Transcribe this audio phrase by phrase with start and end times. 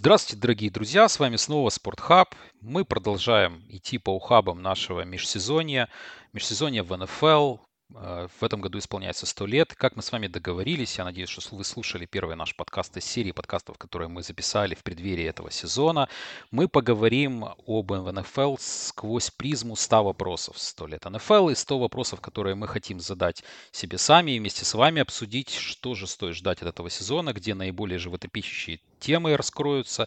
[0.00, 2.34] Здравствуйте, дорогие друзья, с вами снова Спортхаб.
[2.62, 5.90] Мы продолжаем идти по ухабам нашего межсезонья,
[6.32, 7.58] межсезонья в НФЛ,
[7.94, 9.74] Э, в этом году исполняется 100 лет.
[9.74, 13.32] Как мы с вами договорились, я надеюсь, что вы слушали первый наш подкаст из серии
[13.32, 16.08] подкастов, которые мы записали в преддверии этого сезона.
[16.50, 22.54] Мы поговорим об НФЛ сквозь призму 100 вопросов 100 лет НФЛ и 100 вопросов, которые
[22.54, 23.42] мы хотим задать
[23.72, 27.54] себе сами и вместе с вами обсудить, что же стоит ждать от этого сезона, где
[27.54, 30.06] наиболее животопищущие темы раскроются.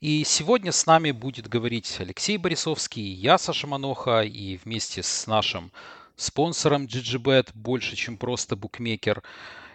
[0.00, 5.70] И сегодня с нами будет говорить Алексей Борисовский, я, Саша Маноха, и вместе с нашим
[6.16, 9.22] спонсором GGBet больше, чем просто букмекер.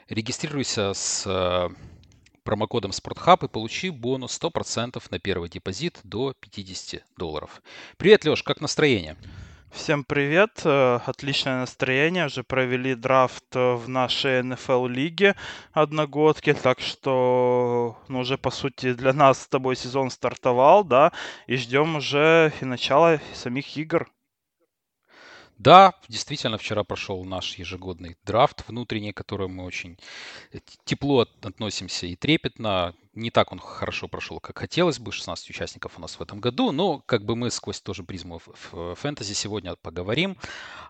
[0.10, 1.70] Регистрируйся с э,
[2.44, 7.62] промокодом SportHub и получи бонус 100% на первый депозит до 50 долларов.
[7.98, 9.18] Привет, Леш, как настроение?
[9.74, 15.36] Всем привет, э, отличное настроение, уже провели драфт э, в нашей NFL лиге
[15.72, 21.12] одногодки, так что ну, уже по сути для нас с тобой сезон стартовал, да,
[21.48, 24.08] и ждем уже и начала самих игр.
[25.58, 29.98] Да, действительно, вчера прошел наш ежегодный драфт внутренний, к которому мы очень
[30.86, 35.12] тепло относимся и трепетно не так он хорошо прошел, как хотелось бы.
[35.12, 36.72] 16 участников у нас в этом году.
[36.72, 40.38] Но как бы мы сквозь тоже призму фэнтези сегодня поговорим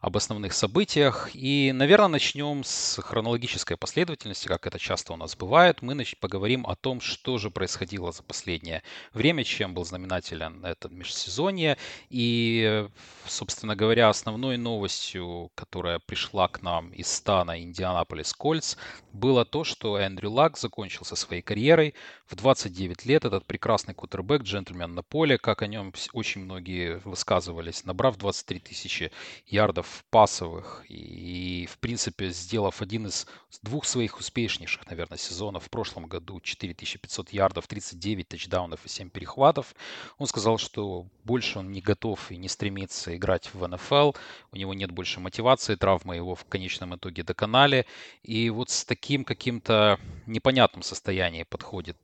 [0.01, 1.29] об основных событиях.
[1.33, 5.81] И, наверное, начнем с хронологической последовательности, как это часто у нас бывает.
[5.81, 11.77] Мы поговорим о том, что же происходило за последнее время, чем был знаменателен этот межсезонье.
[12.09, 12.87] И,
[13.25, 18.77] собственно говоря, основной новостью, которая пришла к нам из стана Индианаполис Кольц,
[19.11, 21.93] было то, что Эндрю Лак закончил со своей карьерой
[22.27, 27.85] в 29 лет этот прекрасный кутербэк, джентльмен на поле, как о нем очень многие высказывались,
[27.85, 29.11] набрав 23 тысячи
[29.45, 33.27] ярдов пасовых и, в принципе, сделав один из
[33.61, 35.65] двух своих успешнейших, наверное, сезонов.
[35.65, 39.75] В прошлом году, 4500 ярдов, 39 тачдаунов и 7 перехватов,
[40.17, 44.11] он сказал, что больше он не готов и не стремится играть в НФЛ,
[44.51, 47.85] у него нет больше мотивации, травмы его в конечном итоге доконали,
[48.23, 51.97] и вот с таким каким-то непонятным состоянием подходит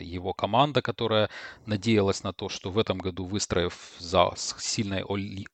[0.00, 1.28] его команда, которая
[1.66, 5.02] надеялась на то, что в этом году, выстроив за сильной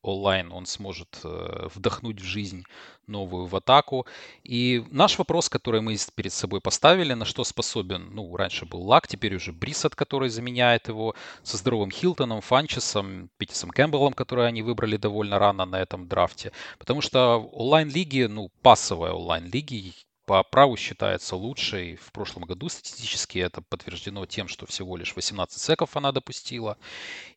[0.03, 2.65] онлайн, он сможет э, вдохнуть в жизнь
[3.07, 4.07] новую в атаку.
[4.45, 9.09] И наш вопрос, который мы перед собой поставили, на что способен, ну, раньше был Лак,
[9.09, 14.97] теперь уже Брисет, который заменяет его, со здоровым Хилтоном, Фанчесом, Питисом Кэмпбеллом, который они выбрали
[14.97, 16.53] довольно рано на этом драфте.
[16.78, 19.95] Потому что онлайн-лиги, ну, пассовая онлайн-лиги,
[20.27, 21.97] по праву считается лучшей.
[21.97, 26.77] В прошлом году статистически это подтверждено тем, что всего лишь 18 секов она допустила.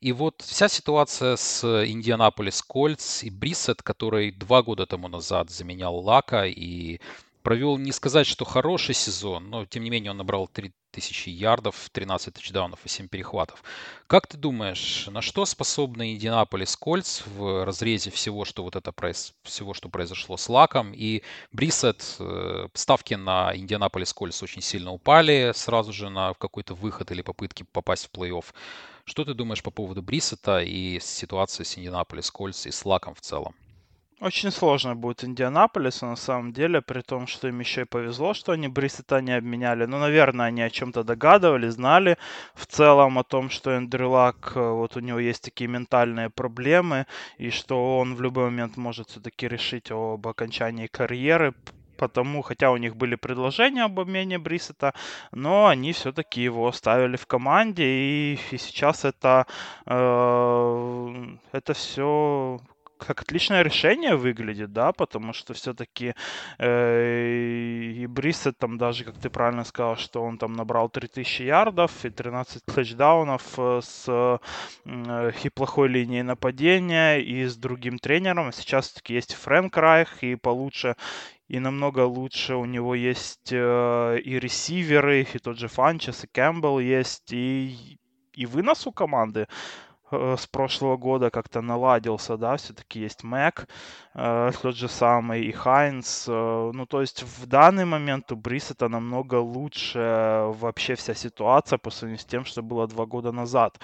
[0.02, 5.96] И вот вся ситуация с Индианаполис Кольц и Брисет, который два года тому назад заменял
[5.98, 7.00] Лака и
[7.44, 12.34] провел не сказать, что хороший сезон, но тем не менее он набрал 3000 ярдов, 13
[12.34, 13.64] тачдаунов и 7 перехватов.
[14.08, 18.94] Как ты думаешь, на что способны Индианаполис Кольц в разрезе всего, что вот это
[19.44, 22.16] всего, что произошло с Лаком и Брисет?
[22.20, 27.64] Э, ставки на Индианаполис Кольц очень сильно упали сразу же на какой-то выход или попытки
[27.64, 28.46] попасть в плей-офф.
[29.06, 33.22] Что ты думаешь по поводу Брисета и ситуации с Индианаполис Кольц и с Лаком в
[33.22, 33.56] целом?
[34.22, 38.52] Очень сложно будет Индианаполису, на самом деле, при том, что им еще и повезло, что
[38.52, 39.86] они Брисета не обменяли.
[39.86, 42.18] Ну, наверное, они о чем-то догадывались, знали
[42.54, 47.06] в целом о том, что Эндрю Лак, э, вот у него есть такие ментальные проблемы,
[47.38, 51.54] и что он в любой момент может все-таки решить об окончании карьеры,
[51.96, 54.94] потому, хотя у них были предложения об обмене Брисета,
[55.32, 59.46] но они все-таки его оставили в команде, и, и сейчас это,
[59.86, 62.60] э, это все
[63.06, 66.14] как отличное решение выглядит, да, потому что все-таки
[66.58, 72.06] э, и Брисет там даже, как ты правильно сказал, что он там набрал 3000 ярдов
[72.06, 74.06] и 13 тачдаунов э, с
[74.86, 78.52] э, и плохой линией нападения, и с другим тренером.
[78.52, 80.96] Сейчас все-таки есть Фрэнк Райх, и получше
[81.50, 86.80] и намного лучше у него есть э, и ресиверы, и тот же Фанчес, и Кэмпбелл
[86.80, 87.98] есть, и,
[88.34, 89.48] и вынос у команды
[90.12, 93.68] с прошлого года как-то наладился, да, все-таки есть Mac,
[94.09, 94.09] э,
[94.62, 96.26] тот же самый и Хайнс.
[96.28, 100.00] Э, ну, то есть в данный момент у Брисета намного лучше
[100.60, 103.80] вообще вся ситуация по сравнению с тем, что было два года назад.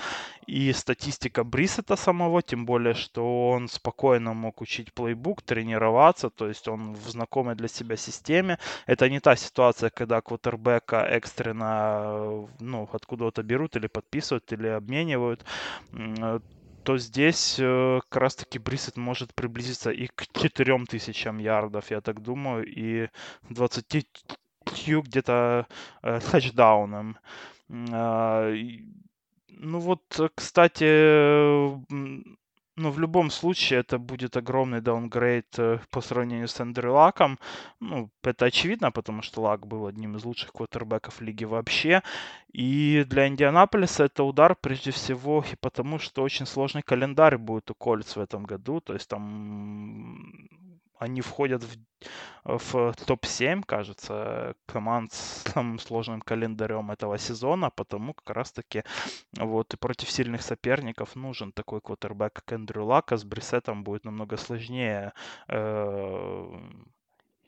[0.48, 6.68] И статистика Брисета самого, тем более, что он спокойно мог учить плейбук, тренироваться, то есть
[6.68, 8.58] он в знакомой для себя системе.
[8.88, 15.46] Это не та ситуация, когда квотербека экстренно, ну, откуда-то берут или подписывают, или обменивают
[15.94, 16.40] Э,
[16.86, 22.66] то здесь э, как раз-таки Брисет может приблизиться и к 4000 ярдов, я так думаю,
[22.66, 23.10] и
[23.50, 24.08] 20
[25.04, 25.68] где-то
[26.04, 27.18] э, тачдауном.
[29.58, 30.84] Ну вот, кстати,
[32.78, 37.40] ну, в любом случае, это будет огромный даунгрейд э, по сравнению с Эндрю Лаком.
[37.80, 42.04] Ну, это очевидно, потому что Лак был одним из лучших квотербеков лиги вообще.
[42.52, 47.76] И для Индианаполиса это удар прежде всего и потому, что очень сложный календарь будет у
[47.76, 48.82] Кольц в этом году.
[48.82, 50.48] То есть там
[51.06, 51.64] они входят
[52.44, 58.84] в, в топ-7, кажется, команд с самым сложным календарем этого сезона, потому как раз-таки
[59.38, 63.18] вот и против сильных соперников нужен такой квотербек, как Эндрю Лака.
[63.18, 65.14] С Брисетом будет намного сложнее
[65.48, 66.60] э,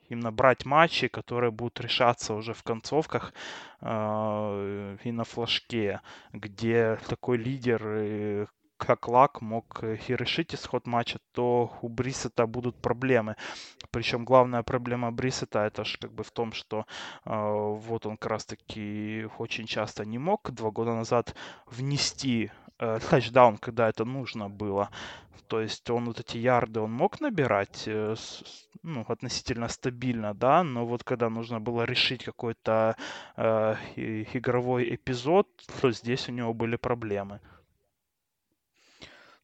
[0.09, 3.33] именно брать матчи, которые будут решаться уже в концовках
[3.81, 6.01] э, и на флажке,
[6.33, 12.75] где такой лидер, как Лак мог э, и решить исход матча, то у Брисета будут
[12.75, 13.35] проблемы.
[13.91, 16.85] Причем главная проблема Брисета это ж как бы в том, что
[17.25, 21.35] э, вот он как раз таки очень часто не мог два года назад
[21.65, 24.89] внести э, тачдаун, когда это нужно было.
[25.47, 28.43] То есть он вот эти ярды он мог набирать э, с,
[28.83, 32.95] ну, относительно стабильно, да, но вот когда нужно было решить какой-то
[33.37, 33.75] э,
[34.33, 35.47] игровой эпизод,
[35.81, 37.39] то здесь у него были проблемы.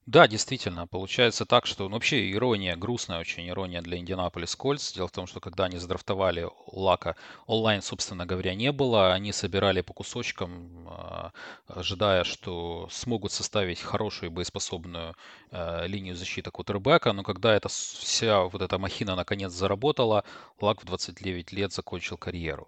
[0.05, 4.91] Да, действительно, получается так, что ну, вообще ирония, грустная очень ирония для Индианаполис Кольц.
[4.91, 7.15] Дело в том, что когда они задрафтовали Лака,
[7.47, 9.13] онлайн, собственно говоря, не было.
[9.13, 11.31] Они собирали по кусочкам, а,
[11.67, 15.15] ожидая, что смогут составить хорошую и боеспособную
[15.51, 17.13] а, линию защиты кутербека.
[17.13, 20.25] Но когда эта вся вот эта махина наконец заработала,
[20.59, 22.67] Лак в 29 лет закончил карьеру.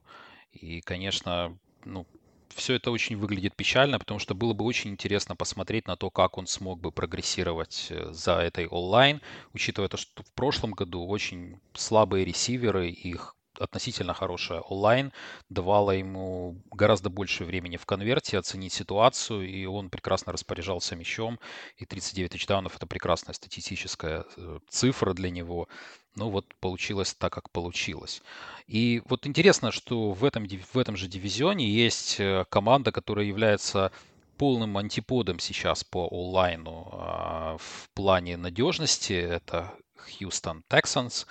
[0.54, 2.08] И, конечно, ну,
[2.56, 6.38] все это очень выглядит печально, потому что было бы очень интересно посмотреть на то, как
[6.38, 9.22] он смог бы прогрессировать э, за этой онлайн,
[9.54, 15.12] учитывая то, что в прошлом году очень слабые ресиверы, их относительно хорошая онлайн,
[15.50, 21.40] давала ему гораздо больше времени в конверте оценить ситуацию, и он прекрасно распоряжался мячом,
[21.78, 25.68] и 39 тачдаунов– это прекрасная статистическая э, цифра для него.
[26.16, 28.22] Ну вот получилось так, как получилось.
[28.68, 33.92] И вот интересно, что в этом, в этом же дивизионе есть э, команда, которая является
[34.38, 39.14] полным антиподом сейчас по онлайну а, в плане надежности.
[39.14, 39.74] Это
[40.20, 41.26] Houston Texans.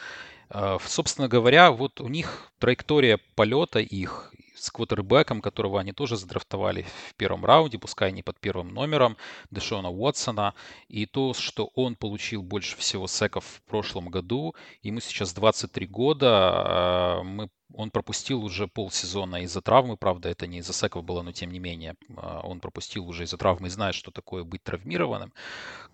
[0.49, 6.87] А, собственно говоря, вот у них траектория полета их с квотербеком, которого они тоже задрафтовали
[7.09, 9.17] в первом раунде, пускай не под первым номером,
[9.51, 10.55] Дэшона Уотсона.
[10.89, 16.29] И то, что он получил больше всего секов в прошлом году, ему сейчас 23 года,
[16.31, 21.33] а, мы он пропустил уже полсезона из-за травмы, правда, это не из-за секов было, но
[21.33, 25.33] тем не менее, а, он пропустил уже из-за травмы и знает, что такое быть травмированным.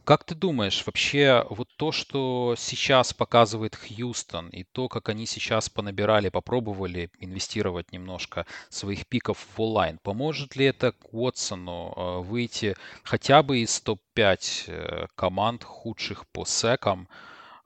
[0.04, 5.68] Как ты думаешь, вообще вот то, что сейчас показывает Хьюстон, и то, как они сейчас
[5.68, 13.42] понабирали, попробовали инвестировать немножко своих пиков в онлайн, поможет ли это Уотсону а, выйти хотя
[13.42, 17.08] бы из топ-5 э, команд худших по секам,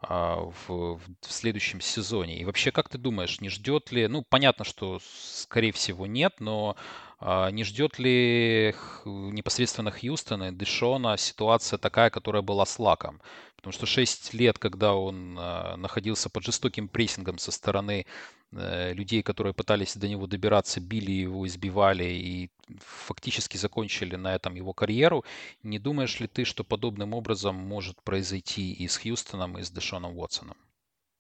[0.09, 1.01] в, в
[1.33, 2.39] следующем сезоне.
[2.39, 6.77] И вообще, как ты думаешь, не ждет ли, ну, понятно, что, скорее всего, нет, но
[7.21, 8.75] а, не ждет ли
[9.05, 13.21] непосредственно Хьюстона и Дэшона ситуация такая, которая была с Лаком?
[13.65, 18.05] Потому что 6 лет, когда он а, находился под жестоким прессингом со стороны
[18.53, 24.55] э, людей, которые пытались до него добираться, били его, избивали и фактически закончили на этом
[24.55, 25.25] его карьеру.
[25.63, 30.19] Не думаешь ли ты, что подобным образом может произойти и с Хьюстоном, и с Дэшоном
[30.19, 30.59] Уотсоном?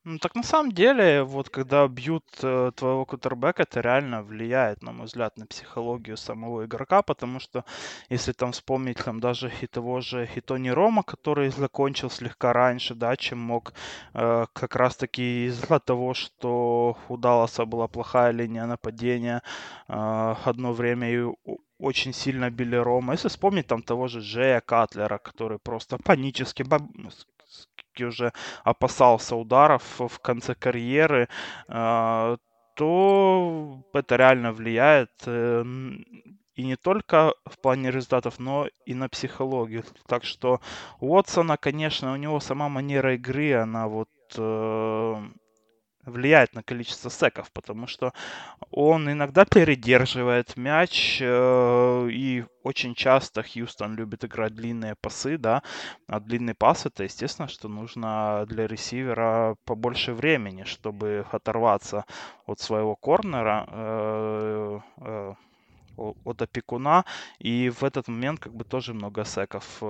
[0.07, 4.93] Ну, так на самом деле, вот когда бьют э, твоего кутербека, это реально влияет, на
[4.93, 7.65] мой взгляд, на психологию самого игрока, потому что
[8.11, 12.95] если там вспомнить там даже и того же и Тони Рома, который закончил слегка раньше,
[12.95, 13.73] да, чем мог,
[14.13, 19.43] э, как раз-таки из-за того, что у Далласа была плохая линия нападения,
[19.89, 21.35] э, одно время и
[21.79, 23.15] очень сильно били Рома.
[23.15, 26.63] Если вспомнить там того же Джея Катлера, который просто панически
[28.03, 28.33] уже
[28.65, 31.29] опасался ударов в конце карьеры,
[31.69, 32.37] а,
[32.75, 35.65] то это реально влияет э,
[36.57, 39.85] и не только в плане результатов, но и на психологию.
[40.07, 40.61] Так что
[41.01, 45.23] Уотсона, конечно, у него сама манера игры, она вот э,
[46.07, 48.13] влияет на количество секов, потому что
[48.71, 55.63] он иногда передерживает мяч, э, и очень часто Хьюстон любит играть длинные пасы, да,
[56.09, 62.05] а длинный пас это, естественно, что нужно для ресивера побольше времени, чтобы оторваться
[62.47, 65.35] от своего корнера, э, э,
[65.97, 67.05] от опекуна,
[67.39, 69.81] и в этот момент как бы тоже много секов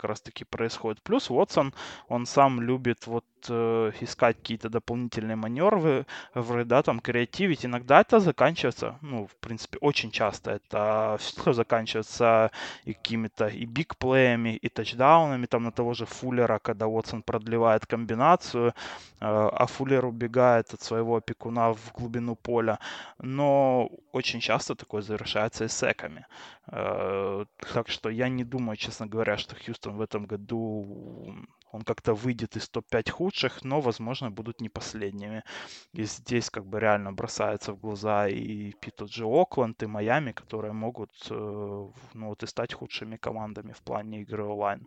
[0.00, 1.02] как раз таки происходит.
[1.02, 1.74] Плюс Уотсон,
[2.08, 7.64] он сам любит вот э, искать какие-то дополнительные маневры, да, там креативить.
[7.64, 12.50] Иногда это заканчивается, ну, в принципе, очень часто это все заканчивается
[12.84, 18.68] и какими-то и бигплеями, и тачдаунами, там на того же Фуллера, когда Уотсон продлевает комбинацию,
[18.68, 18.72] э,
[19.20, 22.78] а Фуллер убегает от своего опекуна в глубину поля.
[23.18, 26.26] Но очень часто такое завершается и секами.
[26.72, 31.36] Э, так что я не думаю, честно говоря, что Хьюстон в этом году
[31.72, 35.42] он как-то выйдет из топ-5 худших, но, возможно, будут не последними.
[35.92, 40.72] И здесь как бы реально бросается в глаза и тот же Окленд, и Майами, которые
[40.72, 44.86] могут э, ну, вот и стать худшими командами в плане игры онлайн.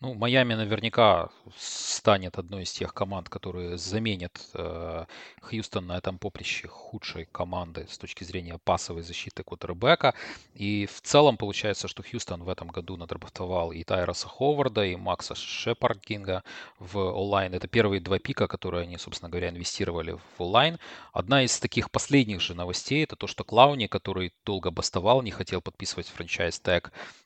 [0.00, 5.06] Ну, Майами наверняка станет одной из тех команд, которые заменят э,
[5.40, 10.14] Хьюстон на этом поприще худшей команды с точки зрения пасовой защиты кутербека.
[10.52, 15.34] И в целом получается, что Хьюстон в этом году надрафтовал и Тайроса Ховарда, и Макса
[15.34, 16.44] Шепардинга
[16.78, 17.54] в онлайн.
[17.54, 20.78] Это первые два пика, которые они, собственно говоря, инвестировали в онлайн.
[21.14, 25.62] Одна из таких последних же новостей это то, что Клауни, который долго бастовал, не хотел
[25.62, 27.25] подписывать франчайз тег э,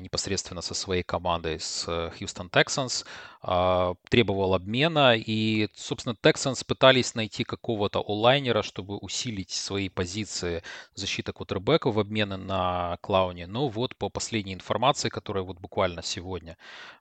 [0.00, 1.84] непосредственно со своей командой, с
[2.18, 3.04] Хьюстон Texans,
[3.35, 11.32] а, требовал обмена, и, собственно, Texans пытались найти какого-то онлайнера, чтобы усилить свои позиции защиты
[11.32, 13.46] квотербека в обмене на Клауне.
[13.46, 16.56] Но вот по последней информации, которая вот буквально сегодня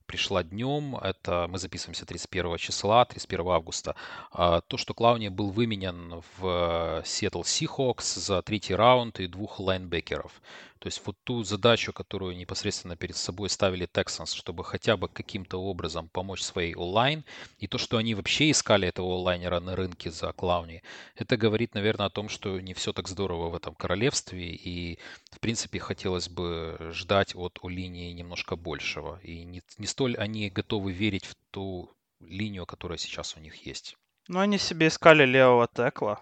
[0.05, 3.95] пришла днем, это мы записываемся 31 числа, 31 августа,
[4.31, 10.41] а, то, что Клауни был выменен в Seattle Seahawks за третий раунд и двух лайнбекеров.
[10.79, 15.59] То есть вот ту задачу, которую непосредственно перед собой ставили Texans, чтобы хотя бы каким-то
[15.59, 17.23] образом помочь своей онлайн,
[17.59, 20.83] и то, что они вообще искали этого онлайнера на рынке за Клауни,
[21.15, 24.99] это говорит, наверное, о том, что не все так здорово в этом королевстве, и,
[25.31, 29.19] в принципе, хотелось бы ждать от у линии немножко большего.
[29.23, 33.97] И не, не столь они готовы верить в ту линию, которая сейчас у них есть.
[34.27, 36.19] Ну, они себе искали левого текла.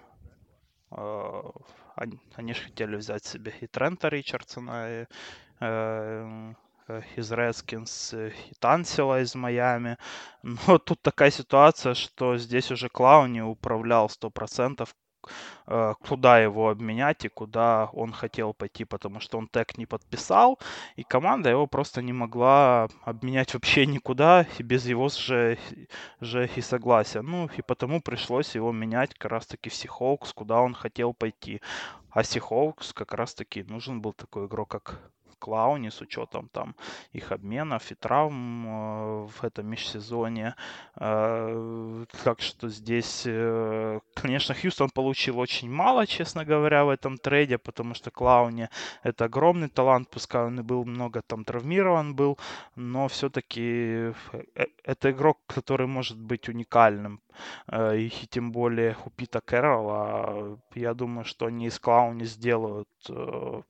[0.92, 1.50] А,
[1.96, 5.06] они, они же хотели взять себе и Трента Ричардсона, и
[5.60, 6.54] э,
[7.16, 9.98] из Redskins, и Тансила из Майами.
[10.44, 14.88] Но тут такая ситуация, что здесь уже Клауни управлял 100%
[15.68, 20.60] Э, куда его обменять и куда он хотел пойти, потому что он тег не подписал,
[20.98, 25.58] и команда его просто не могла обменять вообще никуда и без его же,
[26.20, 27.22] же и согласия.
[27.22, 31.62] Ну, и потому пришлось его менять как раз-таки в Seahawks, куда он хотел пойти.
[32.12, 35.00] А Seahawks как раз-таки нужен был такой игрок, как
[35.44, 36.76] Клауни с учетом там
[37.12, 40.56] их обменов и травм э, в этом межсезоне.
[40.96, 47.58] Э, так что здесь, э, конечно, Хьюстон получил очень мало, честно говоря, в этом трейде,
[47.58, 48.70] потому что Клауни
[49.04, 52.38] это огромный талант, пускай он и был много там травмирован был,
[52.76, 54.14] но все-таки
[54.84, 57.20] это игрок, который может быть уникальным.
[57.72, 62.88] И тем более у Пита Кэрролла, я думаю, что они из Клауни сделают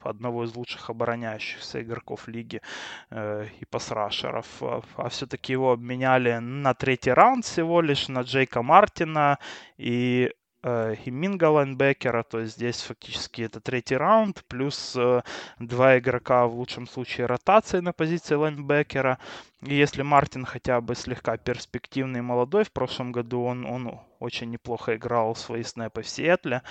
[0.04, 2.62] одного из лучших обороняющих оставшихся игроков лиги
[3.10, 4.46] э, и пасрашеров.
[4.62, 9.38] А, а все-таки его обменяли на третий раунд всего лишь, на Джейка Мартина
[9.78, 10.32] и
[10.64, 15.22] э, и Минга лайнбекера, то есть здесь фактически это третий раунд, плюс э,
[15.60, 19.20] два игрока в лучшем случае ротации на позиции лайнбекера.
[19.62, 24.50] И если Мартин хотя бы слегка перспективный и молодой, в прошлом году он, он очень
[24.50, 26.64] неплохо играл свои снэпы в Сиэтле,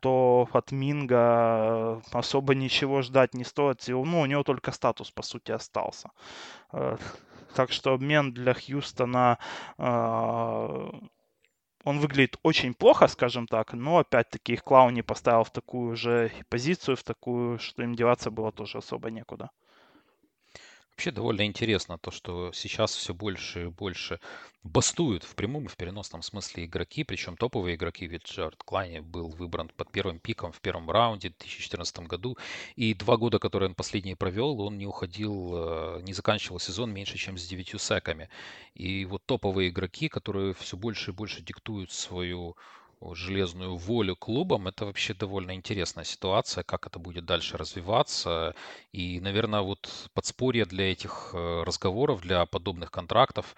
[0.00, 3.84] то от Минга особо ничего ждать не стоит.
[3.88, 6.10] Ну, у него только статус, по сути, остался.
[6.72, 6.96] Э,
[7.54, 9.38] так что обмен для Хьюстона
[9.78, 10.90] э,
[11.84, 16.96] он выглядит очень плохо, скажем так, но опять-таки их Клауни поставил в такую же позицию,
[16.96, 19.50] в такую, что им деваться было тоже особо некуда.
[20.98, 24.18] Вообще довольно интересно то, что сейчас все больше и больше
[24.64, 29.28] бастуют в прямом и в переносном смысле игроки, причем топовые игроки, ведь Джаред Клайни был
[29.28, 32.36] выбран под первым пиком в первом раунде в 2014 году,
[32.74, 37.16] и два года, которые он последние провел, он не уходил, э, не заканчивал сезон меньше,
[37.16, 38.28] чем с девятью секами.
[38.74, 42.56] И вот топовые игроки, которые все больше и больше диктуют свою
[43.12, 48.54] железную волю клубам, это вообще довольно интересная ситуация, как это будет дальше развиваться.
[48.92, 53.56] И, наверное, вот подспорье для этих э, разговоров, для подобных контрактов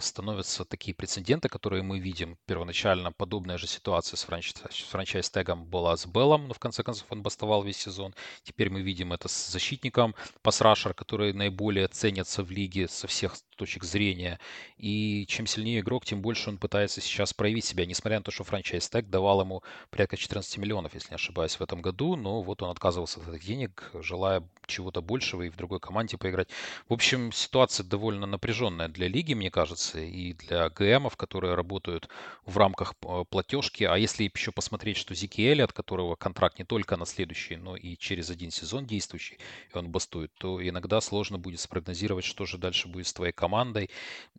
[0.00, 2.38] становятся такие прецеденты, которые мы видим.
[2.46, 7.62] Первоначально подобная же ситуация с франчайз-тегом была с Беллом, но в конце концов он бастовал
[7.62, 8.14] весь сезон.
[8.42, 13.84] Теперь мы видим это с защитником пасрашер, который наиболее ценится в лиге со всех точек
[13.84, 14.38] зрения.
[14.76, 18.44] И чем сильнее игрок, тем больше он пытается сейчас проявить себя, несмотря на то, что
[18.44, 22.16] франчайз-тег давал ему порядка 14 миллионов, если не ошибаюсь, в этом году.
[22.16, 26.48] Но вот он отказывался от этих денег, желая чего-то большего и в другой команде поиграть.
[26.88, 32.08] В общем, ситуация довольно напряженная для лиги, мне кажется кажется, и для ГМов, которые работают
[32.46, 33.84] в рамках э, платежки.
[33.84, 37.96] А если еще посмотреть, что Зики Эллиот, которого контракт не только на следующий, но и
[37.96, 39.38] через один сезон действующий,
[39.72, 43.90] и он бастует, то иногда сложно будет спрогнозировать, что же дальше будет с твоей командой.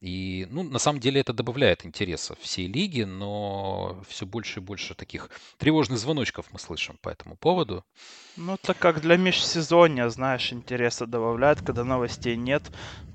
[0.01, 4.95] И, ну, на самом деле это добавляет интереса всей лиге, но все больше и больше
[4.95, 7.83] таких тревожных звоночков мы слышим по этому поводу.
[8.37, 12.71] Ну, так как для межсезонья, знаешь, интереса добавляет, когда новостей нет,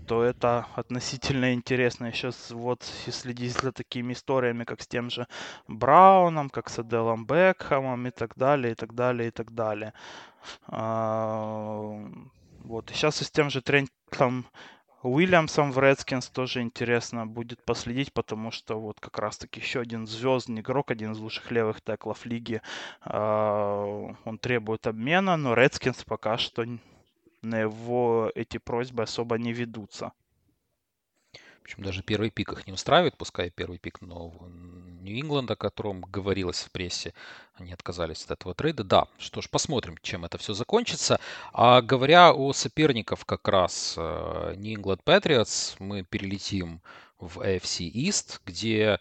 [0.08, 2.06] то это относительно интересно.
[2.06, 5.26] Еще вот следить за такими историями, как с тем же
[5.68, 9.92] Брауном, как с Аделом Бекхэмом и так далее, и так далее, и так далее.
[10.66, 12.08] А,
[12.64, 12.90] вот.
[12.90, 14.46] И сейчас и с тем же Трентом
[15.02, 20.62] Уильямсом в Redskins тоже интересно будет последить, потому что вот как раз-таки еще один звездный
[20.62, 22.62] игрок, один из лучших левых теклов лиги,
[23.04, 26.64] э, он требует обмена, но Redskins пока что
[27.42, 30.12] на его эти просьбы особо не ведутся.
[31.62, 36.62] Причем даже первый пик их не устраивает, пускай первый пик нового Нью-Ингланда, о котором говорилось
[36.62, 37.12] в прессе,
[37.54, 38.84] они отказались от этого трейда.
[38.84, 41.20] Да, что ж, посмотрим, чем это все закончится.
[41.52, 46.80] А говоря о соперниках как раз New England Patriots, мы перелетим
[47.18, 48.98] в AFC East, где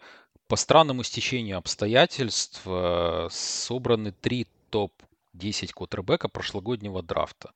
[0.48, 7.52] по странному стечению обстоятельств э, собраны три топ-10 квотербека прошлогоднего драфта.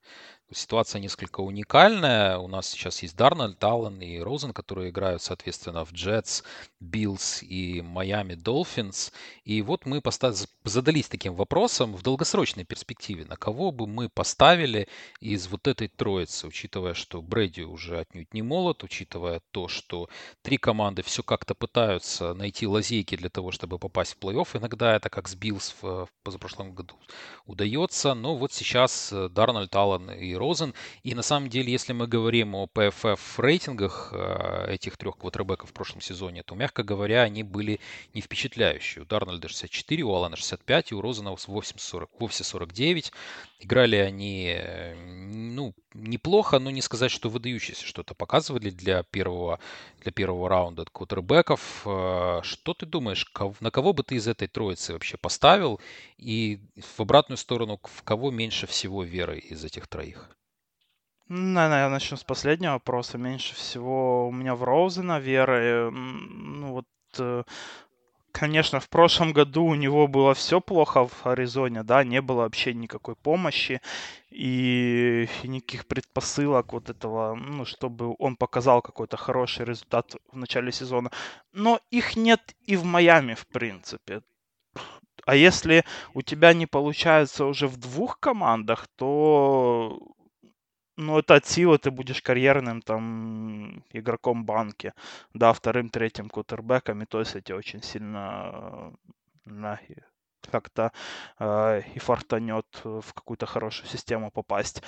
[0.54, 2.38] Ситуация несколько уникальная.
[2.38, 6.43] У нас сейчас есть Дарнольд, Аллен и Розен, которые играют, соответственно, в Jets,
[6.81, 9.12] Bills и Майами Dolphins.
[9.44, 10.37] И вот мы постав...
[10.64, 14.88] задались таким вопросом в долгосрочной перспективе, на кого бы мы поставили
[15.21, 20.09] из вот этой троицы, учитывая, что Брэди уже отнюдь не молод, учитывая то, что
[20.42, 24.59] три команды все как-то пытаются найти лазейки для того, чтобы попасть в плей-офф.
[24.59, 26.94] Иногда это, как с Bills в, позапрошлом году,
[27.47, 28.14] удается.
[28.14, 30.75] Но вот сейчас э, Дарнольд, Аллен и Розен.
[31.05, 35.73] И на самом деле, если мы говорим о PFF рейтингах э, этих трех квотербеков в
[35.73, 37.79] прошлом сезоне, то, мягко говоря, они были
[38.13, 39.03] не впечатляющие.
[39.03, 43.13] У Дарнольда 64, у Алана 65 и у Розена 840, вовсе 49.
[43.62, 49.60] Играли они, э, ну, неплохо, но не сказать, что выдающиеся что-то показывали для первого,
[50.02, 51.82] для первого раунда квотербеков.
[51.87, 53.25] Э, что ты думаешь,
[53.60, 55.80] на кого бы ты из этой троицы вообще поставил?
[56.19, 60.28] И в обратную сторону, в кого меньше всего веры из этих троих?
[61.28, 63.17] Наверное, я начну с последнего вопроса.
[63.17, 65.89] Меньше всего у меня в Роузена веры.
[65.93, 67.45] Ну вот э,
[68.32, 72.75] конечно, в прошлом году у него было все плохо в Аризоне, да, не было вообще
[72.75, 73.80] никакой помощи
[74.30, 81.10] и, никаких предпосылок вот этого, ну, чтобы он показал какой-то хороший результат в начале сезона.
[81.52, 84.23] Но их нет и в Майами, в принципе.
[85.25, 89.99] А если у тебя не получается уже в двух командах, то
[90.97, 94.93] ну, это от силы ты будешь карьерным там игроком банки,
[95.35, 98.93] да, вторым, третьим кутербэком, и то есть эти очень сильно
[99.45, 99.78] на,
[100.50, 100.93] как-то
[101.39, 104.83] э, и фартанет в какую-то хорошую систему попасть.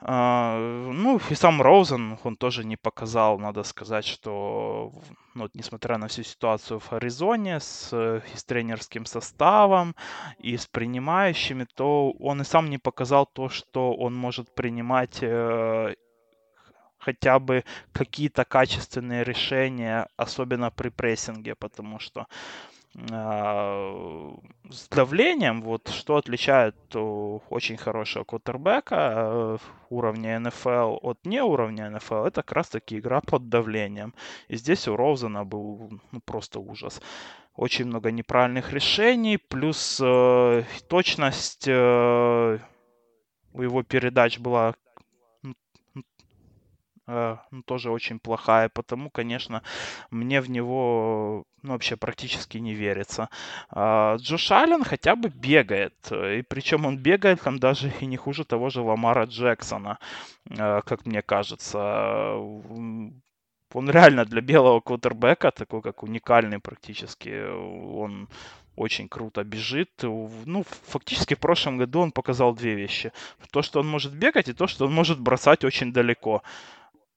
[0.00, 4.92] Э, ну, и сам Роузен, он тоже не показал, надо сказать, что,
[5.34, 9.94] ну, несмотря на всю ситуацию в Аризоне с, и с тренерским составом,
[10.38, 15.94] и с принимающими, то он и сам не показал то, что он может принимать э,
[16.98, 22.26] хотя бы какие-то качественные решения, особенно при прессинге, потому что а,
[22.94, 32.24] с давлением, вот что отличает очень хорошего квотербека э, уровня НФЛ от не уровня НФЛ,
[32.24, 34.14] это как раз таки игра под давлением.
[34.48, 37.00] И здесь у Роузена был ну, просто ужас.
[37.56, 42.58] Очень много неправильных решений, плюс э, точность э,
[43.54, 44.91] у его передач была Э,
[47.06, 49.62] ну, тоже очень плохая, потому, конечно,
[50.10, 53.28] мне в него ну, вообще практически не верится.
[53.70, 58.44] А, Джош Аллен хотя бы бегает, и причем он бегает там даже и не хуже
[58.44, 59.98] того же Ламара Джексона,
[60.50, 62.34] э, как мне кажется.
[63.74, 67.48] Он реально для белого квотербека такой, как уникальный практически.
[67.50, 68.28] Он
[68.76, 69.90] очень круто бежит.
[70.02, 73.12] Ну, фактически в прошлом году он показал две вещи.
[73.50, 76.42] То, что он может бегать, и то, что он может бросать очень далеко.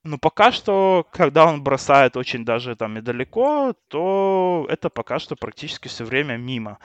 [0.07, 5.35] Ну, пока что, когда он бросает очень даже там и далеко, то это пока что
[5.35, 6.77] практически все время мимо.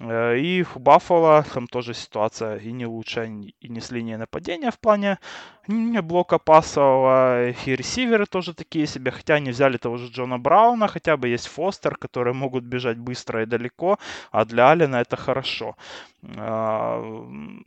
[0.00, 3.28] Э, и у Баффала там тоже ситуация и не лучшая,
[3.60, 5.18] и не с линии нападения в плане
[5.68, 10.88] не блока пасового, и ресиверы тоже такие себе, хотя они взяли того же Джона Брауна,
[10.88, 13.98] хотя бы есть Фостер, которые могут бежать быстро и далеко,
[14.32, 15.76] а для Алина это хорошо.
[16.22, 17.00] Э,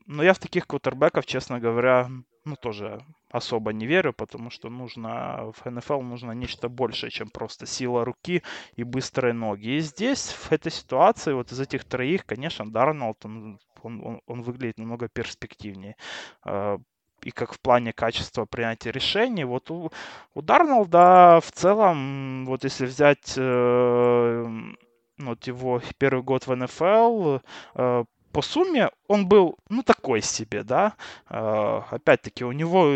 [0.07, 2.09] но я в таких квотербеков, честно говоря,
[2.43, 7.65] ну тоже особо не верю, потому что нужно в НФЛ нужно нечто большее, чем просто
[7.65, 8.43] сила руки
[8.75, 9.77] и быстрые ноги.
[9.77, 14.41] И здесь, в этой ситуации, вот из этих троих, конечно, Дарнолд, он, он, он, он
[14.41, 15.95] выглядит намного перспективнее
[16.43, 16.79] а,
[17.21, 19.43] и как в плане качества принятия решений.
[19.43, 19.91] Вот у,
[20.33, 24.45] у Дарнолда в целом, вот если взять э,
[25.17, 27.39] вот его первый год в НФЛ,
[27.75, 30.93] э, по сумме он был, ну, такой себе, да.
[31.29, 32.87] Э, опять-таки, у него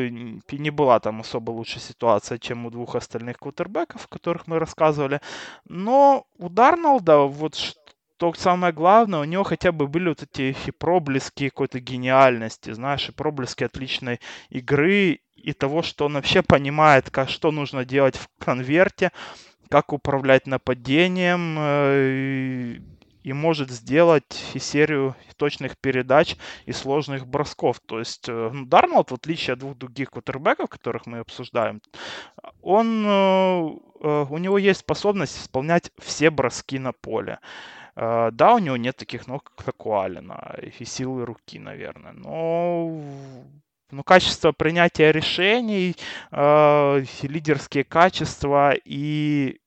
[0.52, 5.22] не была там особо лучшая ситуация, чем у двух остальных кутербеков, о которых мы рассказывали.
[5.68, 10.72] Но у Дарнолда вот что самое главное, у него хотя бы были вот эти и
[10.72, 14.20] проблески какой-то гениальности, знаешь, и проблески отличной
[14.50, 19.12] игры и того, что он вообще понимает, как, что нужно делать в конверте,
[19.70, 22.78] как управлять нападением, э,
[23.24, 27.80] и может сделать и серию точных передач и сложных бросков.
[27.86, 31.82] То есть э, ну, Дарнолд, в отличие от двух других кутербеков, которых мы обсуждаем,
[32.62, 33.10] он, э,
[34.02, 37.40] э, у него есть способность исполнять все броски на поле.
[37.96, 42.90] Да, у него нет таких ног, как у Алина, и силы руки, наверное, но
[43.92, 45.96] ну, качество принятия решений,
[46.32, 49.60] э, лидерские качества и,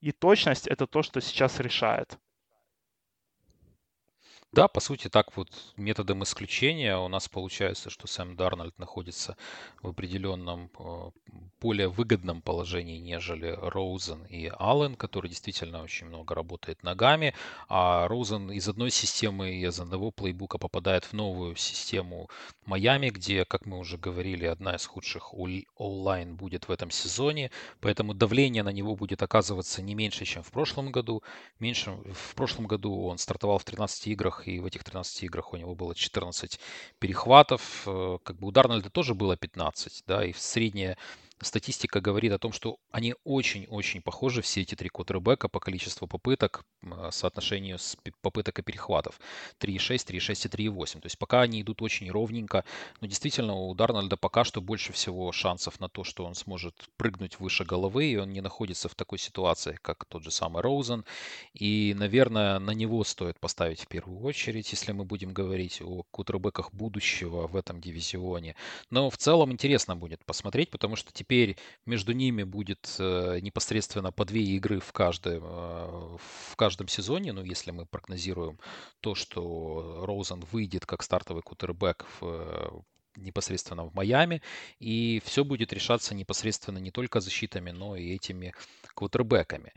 [0.00, 2.16] и точность это то, что сейчас решает.
[4.54, 9.36] Да, по сути, так вот методом исключения у нас получается, что Сэм Дарнольд находится
[9.82, 11.10] в определенном э,
[11.60, 17.34] более выгодном положении, нежели Роузен и Аллен, который действительно очень много работает ногами,
[17.68, 22.28] а Роузен из одной системы, из одного плейбука попадает в новую систему
[22.66, 25.34] Майами, где, как мы уже говорили, одна из худших
[25.76, 27.50] онлайн будет в этом сезоне,
[27.80, 31.22] поэтому давление на него будет оказываться не меньше, чем в прошлом году.
[31.58, 35.56] Меньше, в прошлом году он стартовал в 13 играх и в этих 13 играх у
[35.56, 36.58] него было 14
[36.98, 37.82] перехватов.
[37.86, 40.96] Э, как бы у Дарнольда тоже было 15, да, и средняя
[41.40, 46.64] статистика говорит о том, что они очень-очень похожи, все эти три квотербека по количеству попыток,
[47.10, 49.20] соотношению с попыток и перехватов.
[49.60, 51.00] 3,6, 3,6 и 3,8.
[51.00, 52.64] То есть пока они идут очень ровненько,
[53.00, 57.40] но действительно у Дарнольда пока что больше всего шансов на то, что он сможет прыгнуть
[57.40, 61.04] выше головы, и он не находится в такой ситуации, как тот же самый Роузен.
[61.52, 66.72] И, наверное, на него стоит поставить в первую очередь, если мы будем говорить о кутербеках
[66.72, 68.56] будущего в этом дивизионе.
[68.90, 71.56] Но в целом интересно будет посмотреть, потому что теперь
[71.86, 76.16] между ними будет э, непосредственно по две игры в каждом, э,
[76.50, 77.32] в каждом сезоне.
[77.32, 78.58] Ну, если мы прогнозируем
[79.00, 82.68] то, что Роузен выйдет как стартовый кутербэк в, э,
[83.16, 84.42] непосредственно в Майами,
[84.80, 88.52] и все будет решаться непосредственно не только защитами, но и этими
[88.94, 89.72] квотербеками.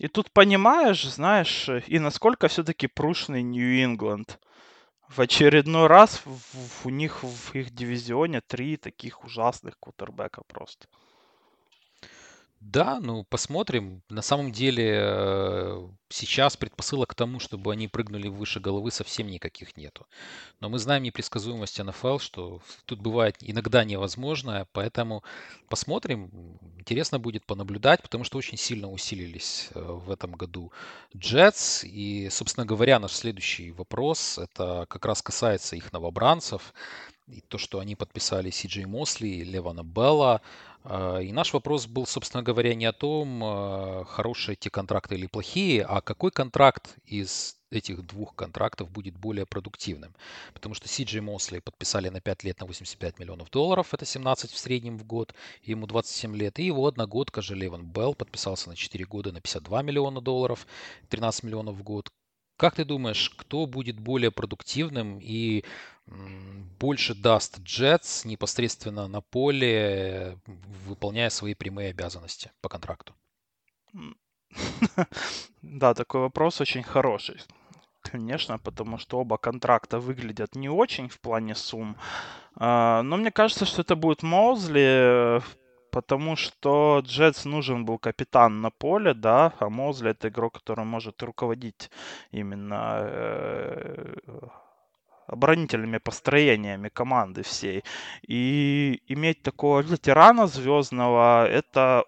[0.00, 4.38] И тут понимаешь, знаешь, и насколько все-таки прушный Нью-Ингланд.
[5.08, 10.86] В очередной раз в, в, у них в их дивизионе три таких ужасных кутербека просто.
[12.60, 14.02] Да, ну посмотрим.
[14.08, 19.76] На самом деле э, сейчас предпосылок к тому, чтобы они прыгнули выше головы, совсем никаких
[19.76, 20.06] нету.
[20.58, 25.22] Но мы знаем непредсказуемость НФЛ, что тут бывает иногда невозможное, поэтому
[25.68, 26.58] посмотрим.
[26.76, 30.72] Интересно будет понаблюдать, потому что очень сильно усилились э, в этом году
[31.16, 31.84] Джетс.
[31.84, 36.74] И, собственно говоря, наш следующий вопрос, это как раз касается их новобранцев.
[37.28, 40.40] И то, что они подписали Си Джей Мосли, Левана Белла,
[40.84, 45.84] и наш вопрос был, собственно говоря, не о том, а, хорошие эти контракты или плохие,
[45.84, 50.14] а какой контракт из этих двух контрактов будет более продуктивным.
[50.54, 54.58] Потому что Си Мосли подписали на 5 лет на 85 миллионов долларов, это 17 в
[54.58, 56.58] среднем в год, ему 27 лет.
[56.58, 60.66] И его одногодка же Леван Белл подписался на 4 года на 52 миллиона долларов,
[61.10, 62.10] 13 миллионов в год.
[62.56, 65.64] Как ты думаешь, кто будет более продуктивным и
[66.78, 70.38] больше даст Джетс непосредственно на поле,
[70.86, 73.14] выполняя свои прямые обязанности по контракту?
[75.62, 77.40] Да, такой вопрос очень хороший.
[78.00, 81.96] Конечно, потому что оба контракта выглядят не очень в плане сумм.
[82.54, 85.42] А, но мне кажется, что это будет Моузли
[85.90, 91.22] потому что Джетс нужен был капитан на поле, да, а Мозли это игрок, который может
[91.22, 91.90] руководить
[92.30, 94.14] именно э,
[95.28, 97.84] оборонительными построениями команды всей.
[98.26, 102.04] И иметь такого ветерана звездного, это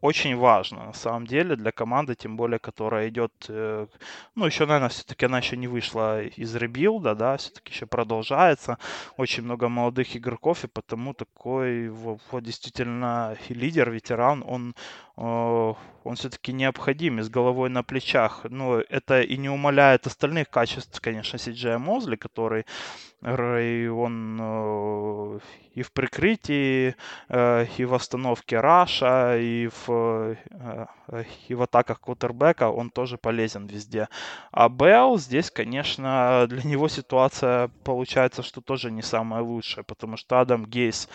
[0.00, 3.86] очень важно, на самом деле, для команды, тем более, которая идет, э,
[4.34, 8.78] ну, еще, наверное, все-таки она еще не вышла из ребилда, да, все-таки еще продолжается,
[9.16, 14.74] очень много молодых игроков, и потому такой вот, действительно лидер, ветеран, он,
[15.20, 18.46] он все-таки необходим и с головой на плечах.
[18.48, 22.64] Но это и не умаляет остальных качеств, конечно, Сиджая Мозли, который
[23.22, 25.38] он э,
[25.74, 26.96] и в прикрытии,
[27.28, 30.86] э, и в остановке Раша, и в, э,
[31.48, 34.08] и в атаках квотербека он тоже полезен везде.
[34.52, 40.40] А Белл здесь, конечно, для него ситуация получается, что тоже не самая лучшая, потому что
[40.40, 41.06] Адам Гейс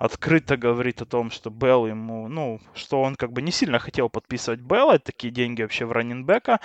[0.00, 4.08] открыто говорит о том, что Белл ему, ну, что он как бы не сильно хотел
[4.08, 6.58] подписывать Белла, такие деньги вообще в раннинбека,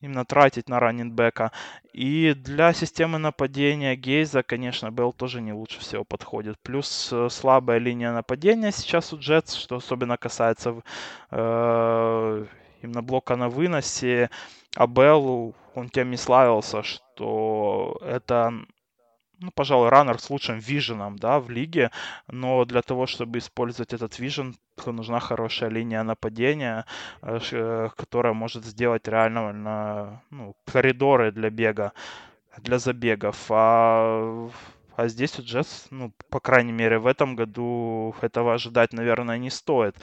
[0.00, 1.52] именно тратить на раннинбека.
[1.92, 6.58] И для системы нападения Гейза, конечно, Белл тоже не лучше всего подходит.
[6.62, 10.82] Плюс э, слабая линия нападения сейчас у Джетс, что особенно касается
[11.30, 12.46] э,
[12.82, 14.30] именно блока на выносе.
[14.76, 18.52] А Белл, он тем и славился, что это
[19.40, 21.90] ну, пожалуй, раннер с лучшим виженом, да, в лиге,
[22.28, 26.84] но для того, чтобы использовать этот вижен, нужна хорошая линия нападения,
[27.22, 31.92] э, э, которая может сделать реально ну, коридоры для бега,
[32.58, 33.46] для забегов.
[33.50, 34.50] А,
[34.96, 39.50] а здесь у Джетс, ну, по крайней мере, в этом году этого ожидать, наверное, не
[39.50, 39.96] стоит.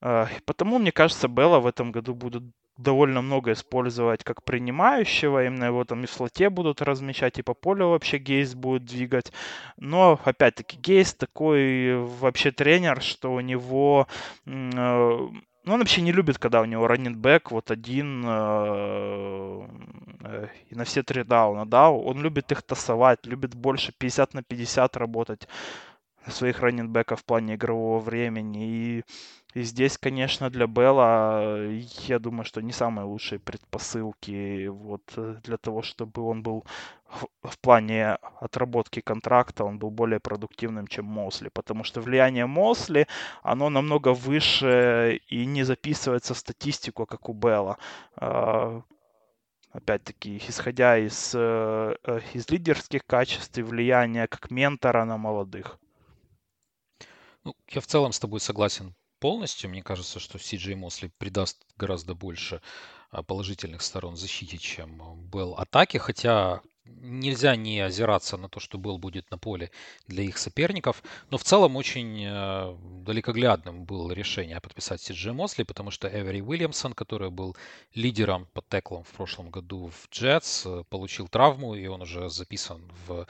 [0.00, 2.44] Э, потому, мне кажется, Белла в этом году будут
[2.78, 7.54] довольно много использовать как принимающего, именно его там и в слоте будут размещать, и по
[7.54, 9.32] полю вообще Гейс будет двигать.
[9.76, 14.06] Но, опять-таки, Гейс такой вообще тренер, что у него...
[14.46, 15.28] Э,
[15.66, 19.68] ну, он вообще не любит, когда у него раннинбэк вот один э,
[20.20, 24.42] э, и на все три дауна, да, он любит их тасовать, любит больше 50 на
[24.44, 25.48] 50 работать
[26.28, 28.66] своих раннинбеков в плане игрового времени.
[28.66, 29.04] И
[29.56, 31.70] и здесь, конечно, для Белла,
[32.08, 36.66] я думаю, что не самые лучшие предпосылки вот э, для того, чтобы он был
[37.08, 43.06] в, в плане отработки контракта, он был более продуктивным, чем Мосли, потому что влияние Мосли,
[43.42, 47.78] оно намного выше и не записывается в статистику, как у Белла
[48.16, 48.82] а,
[49.72, 55.78] опять-таки, исходя из, э, э, из лидерских качеств и влияния как ментора на молодых.
[57.46, 59.70] Ну, я в целом с тобой согласен полностью.
[59.70, 62.60] Мне кажется, что Си Мосли придаст гораздо больше
[63.10, 68.98] а, положительных сторон защите, чем был атаке, хотя нельзя не озираться на то, что был
[68.98, 69.70] будет на поле
[70.06, 71.02] для их соперников.
[71.30, 76.92] Но в целом очень э, далекоглядным было решение подписать Сиджи Мосли, потому что Эвери Уильямсон,
[76.92, 77.56] который был
[77.94, 82.90] лидером по теклам в прошлом году в Джетс, э, получил травму, и он уже записан
[83.06, 83.26] в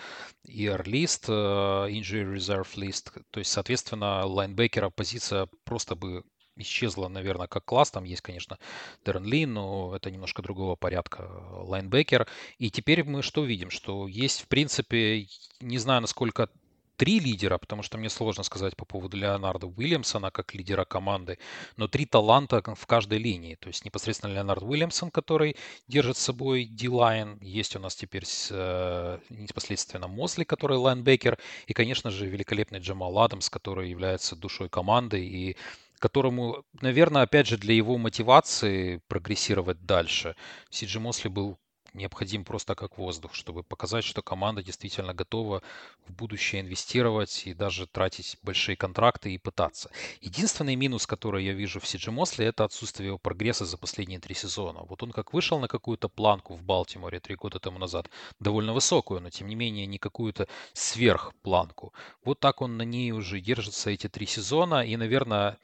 [0.47, 3.23] ER-лист, э, Injury Reserve List.
[3.31, 6.25] То есть, соответственно, лайнбекера позиция просто бы
[6.57, 7.91] исчезла, наверное, как класс.
[7.91, 8.59] Там есть, конечно,
[9.05, 12.27] Дерен Ли, но это немножко другого порядка лайнбекер.
[12.59, 13.71] И теперь мы что видим?
[13.71, 15.27] Что есть, в принципе,
[15.61, 16.49] не знаю, насколько
[16.97, 21.39] три лидера, потому что мне сложно сказать по поводу Леонарда Уильямсона как лидера команды,
[21.77, 23.55] но три таланта в каждой линии.
[23.57, 25.57] То есть непосредственно Леонард Уильямсон, который
[25.89, 27.39] держит с собой D-line.
[27.43, 31.39] Есть у нас теперь э, непосредственно Мосли, который лайнбекер.
[31.67, 35.57] И, конечно же, великолепный Джамал Адамс, который является душой команды и
[35.99, 40.37] которому, наверное, опять же, для его мотивации прогрессировать дальше,
[40.71, 41.59] Сиджи Мосли был
[41.97, 45.63] необходим просто как воздух, чтобы показать, что команда действительно готова
[46.07, 49.91] в будущее инвестировать и даже тратить большие контракты и пытаться.
[50.21, 54.35] Единственный минус, который я вижу в Сиджи Мосли, это отсутствие его прогресса за последние три
[54.35, 54.81] сезона.
[54.83, 59.21] Вот он как вышел на какую-то планку в Балтиморе три года тому назад, довольно высокую,
[59.21, 61.93] но тем не менее не какую-то сверхпланку.
[62.25, 65.59] Вот так он на ней уже держится эти три сезона, и, наверное,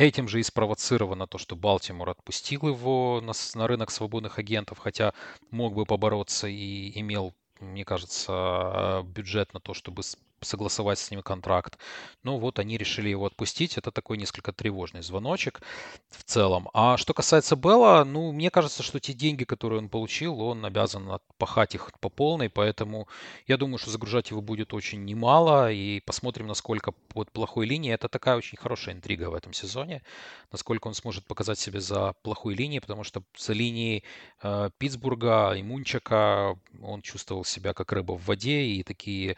[0.00, 5.12] Этим же и спровоцировано то, что Балтимор отпустил его на, на рынок свободных агентов, хотя
[5.50, 10.02] мог бы побороться и имел, мне кажется, бюджет на то, чтобы
[10.42, 11.78] согласовать с ними контракт.
[12.22, 13.78] Ну вот они решили его отпустить.
[13.78, 15.60] Это такой несколько тревожный звоночек
[16.10, 16.68] в целом.
[16.72, 21.10] А что касается Белла, ну, мне кажется, что те деньги, которые он получил, он обязан
[21.10, 23.08] отпахать их по полной, поэтому
[23.46, 27.94] я думаю, что загружать его будет очень немало, и посмотрим, насколько под плохой линией.
[27.94, 30.02] Это такая очень хорошая интрига в этом сезоне,
[30.52, 34.04] насколько он сможет показать себя за плохой линией, потому что за линией
[34.42, 39.36] э, Питтсбурга и Мунчака он чувствовал себя как рыба в воде, и такие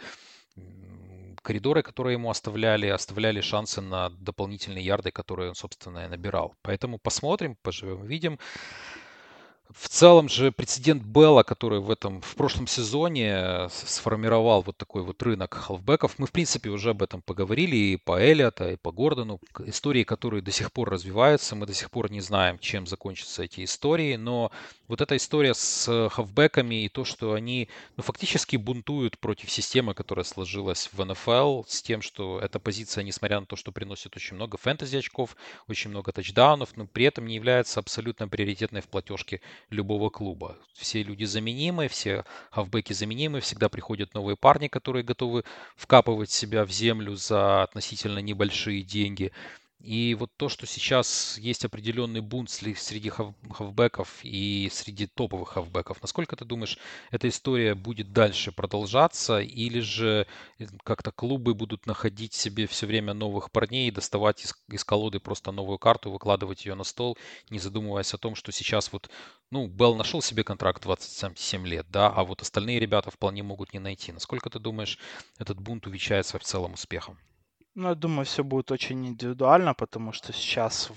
[1.42, 6.54] коридоры, которые ему оставляли, оставляли шансы на дополнительные ярды, которые он, собственно, и набирал.
[6.62, 8.38] Поэтому посмотрим, поживем, видим.
[9.74, 15.02] В целом же прецедент Белла, который в этом в прошлом сезоне э, сформировал вот такой
[15.02, 18.92] вот рынок халфбеков, мы в принципе уже об этом поговорили и по Эллиота, и по
[18.92, 19.40] Гордону.
[19.66, 23.64] Истории, которые до сих пор развиваются, мы до сих пор не знаем, чем закончатся эти
[23.64, 24.50] истории, но
[24.88, 30.24] вот эта история с хавбеками и то, что они ну, фактически бунтуют против системы, которая
[30.24, 34.58] сложилась в НФЛ, с тем, что эта позиция, несмотря на то, что приносит очень много
[34.58, 35.36] фэнтези очков,
[35.68, 40.56] очень много тачдаунов, но при этом не является абсолютно приоритетной в платежке любого клуба.
[40.74, 45.44] Все люди заменимые, все хавбеки заменимые, всегда приходят новые парни, которые готовы
[45.76, 49.32] вкапывать себя в землю за относительно небольшие деньги.
[49.82, 56.36] И вот то, что сейчас есть определенный бунт среди хавбеков и среди топовых хавбеков, насколько
[56.36, 56.78] ты думаешь,
[57.10, 60.28] эта история будет дальше продолжаться, или же
[60.60, 65.50] э, как-то клубы будут находить себе все время новых парней, доставать из, из колоды просто
[65.50, 67.18] новую карту, выкладывать ее на стол,
[67.50, 69.10] не задумываясь о том, что сейчас вот,
[69.50, 73.80] ну, Белл нашел себе контракт 27 лет, да, а вот остальные ребята вполне могут не
[73.80, 74.12] найти.
[74.12, 74.96] Насколько ты думаешь,
[75.40, 77.18] этот бунт увенчается в целом успехом?
[77.74, 80.90] Ну, я думаю, все будет очень индивидуально, потому что сейчас,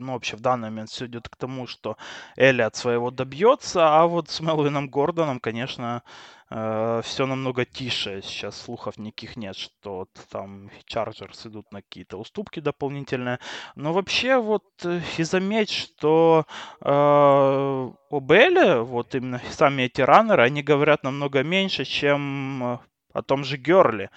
[0.00, 1.96] ну, вообще в данный момент все идет к тому, что
[2.36, 6.02] Элли от своего добьется, а вот с Мелвином Гордоном, конечно,
[6.50, 8.20] э, все намного тише.
[8.24, 13.38] Сейчас слухов никаких нет, что там Чарджерс идут на какие-то уступки дополнительные.
[13.76, 16.46] Но вообще вот э, и заметь, что
[16.80, 22.78] э, об Элли, вот именно сами эти раннеры, они говорят намного меньше, чем э,
[23.12, 24.10] о том же Герли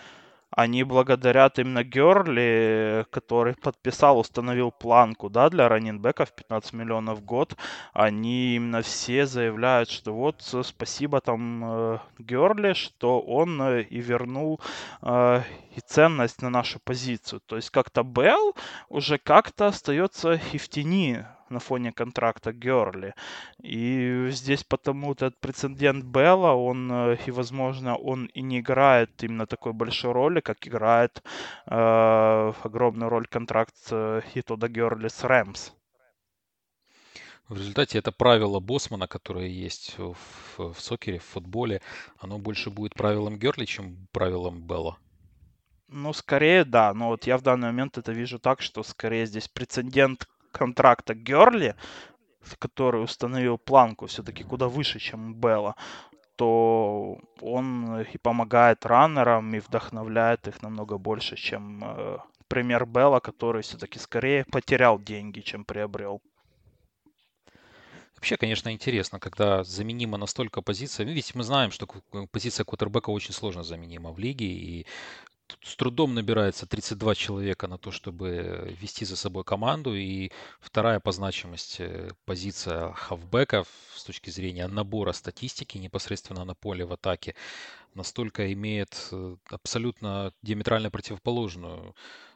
[0.55, 7.57] они благодарят именно Герли, который подписал, установил планку, да, для раненбеков 15 миллионов в год.
[7.93, 13.99] Они именно все заявляют, что вот э, спасибо там э, Герли, что он э, и
[13.99, 14.61] вернул
[15.03, 17.41] и ценность на нашу позицию.
[17.45, 18.55] То есть как-то Белл
[18.89, 23.13] уже как-то остается и в тени на фоне контракта Герли.
[23.61, 29.45] И здесь потому этот прецедент Белла, он, э, и возможно, он и не играет именно
[29.45, 31.23] такой большой роли, как играет
[31.65, 35.71] э, огромную роль контракт э, Хитода Герли с Рэмс.
[37.47, 40.15] В результате это правило Босмана, которое есть в,
[40.57, 41.81] в сокере, в футболе,
[42.17, 44.97] оно больше будет правилом Герли, чем правилом Белла.
[45.87, 46.93] Ну, скорее, да.
[46.93, 51.75] Но вот я в данный момент это вижу так, что скорее здесь прецедент контракта Герли,
[52.59, 55.75] который установил планку все-таки куда выше, чем Белла,
[56.35, 63.61] то он и помогает раннерам, и вдохновляет их намного больше, чем э, пример Белла, который
[63.61, 66.21] все-таки скорее потерял деньги, чем приобрел.
[68.15, 71.05] Вообще, конечно, интересно, когда заменима настолько позиция.
[71.05, 71.87] Ведь мы знаем, что
[72.31, 74.87] позиция квотербека очень сложно заменима в лиге, и
[75.61, 79.95] с трудом набирается 32 человека на то, чтобы вести за собой команду.
[79.95, 83.65] И вторая по значимости позиция хавбека
[83.95, 87.35] с точки зрения набора статистики непосредственно на поле в атаке
[87.93, 91.95] настолько имеет э, абсолютно диаметрально противоположную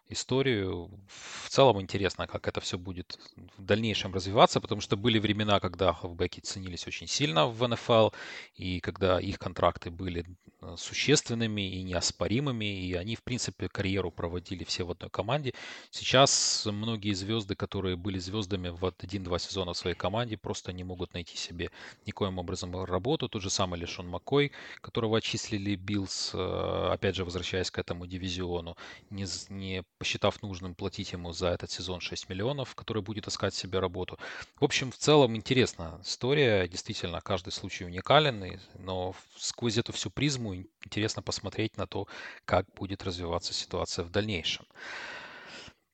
[0.10, 0.90] историю.
[1.08, 3.18] В целом интересно, как это все будет
[3.58, 8.10] в дальнейшем развиваться, потому что были времена, когда хавбеки ценились очень сильно в НФЛ,
[8.56, 10.26] и когда их контракты были
[10.62, 15.54] э, существенными и неоспоримыми, и они, в принципе, карьеру проводили все в одной команде.
[15.92, 21.14] Сейчас многие звезды, которые были звездами в один-два сезона в своей команде, просто не могут
[21.14, 21.70] найти себе
[22.06, 23.30] никоим образом работу.
[23.30, 28.76] Тот же самый Лешон Маккой, которого отчислили Bills, э, опять же, возвращаясь к этому дивизиону,
[29.10, 33.80] не, не посчитав нужным платить ему за этот сезон 6 миллионов, который будет искать себе
[33.80, 34.18] работу.
[34.60, 36.68] В общем, в целом интересная история.
[36.68, 42.08] Действительно, каждый случай уникален, но сквозь эту всю призму интересно посмотреть на то,
[42.46, 44.66] как будет развиваться ситуация в дальнейшем.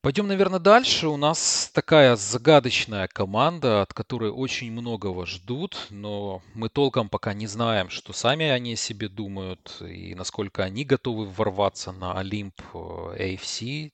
[0.05, 1.07] Пойдем, наверное, дальше.
[1.07, 7.47] У нас такая загадочная команда, от которой очень многого ждут, но мы толком пока не
[7.47, 12.77] знаем, что сами они о себе думают и насколько они готовы ворваться на Олимп э,
[12.77, 13.93] AFC.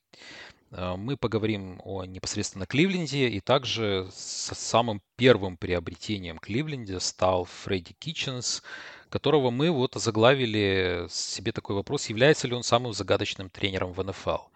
[0.72, 7.94] Э, мы поговорим о непосредственно Кливленде и также с самым первым приобретением Кливленде стал Фредди
[7.98, 8.64] Китченс,
[9.08, 14.52] которого мы вот заглавили себе такой вопрос, является ли он самым загадочным тренером в НФЛ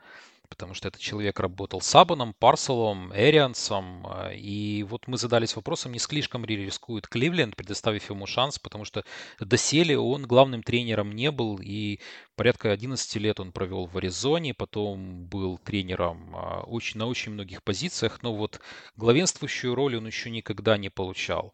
[0.45, 5.91] потому что этот человек работал с Абоном, Парселом, Эриансом, а, и вот мы задались вопросом,
[5.91, 9.03] не слишком ли рискует Кливленд, предоставив ему шанс, потому что
[9.39, 11.99] доселе он главным тренером не был, и
[12.35, 17.63] порядка 11 лет он провел в Аризоне, потом был тренером а, очень, на очень многих
[17.63, 18.59] позициях, но вот
[18.95, 21.53] главенствующую роль он еще никогда не получал.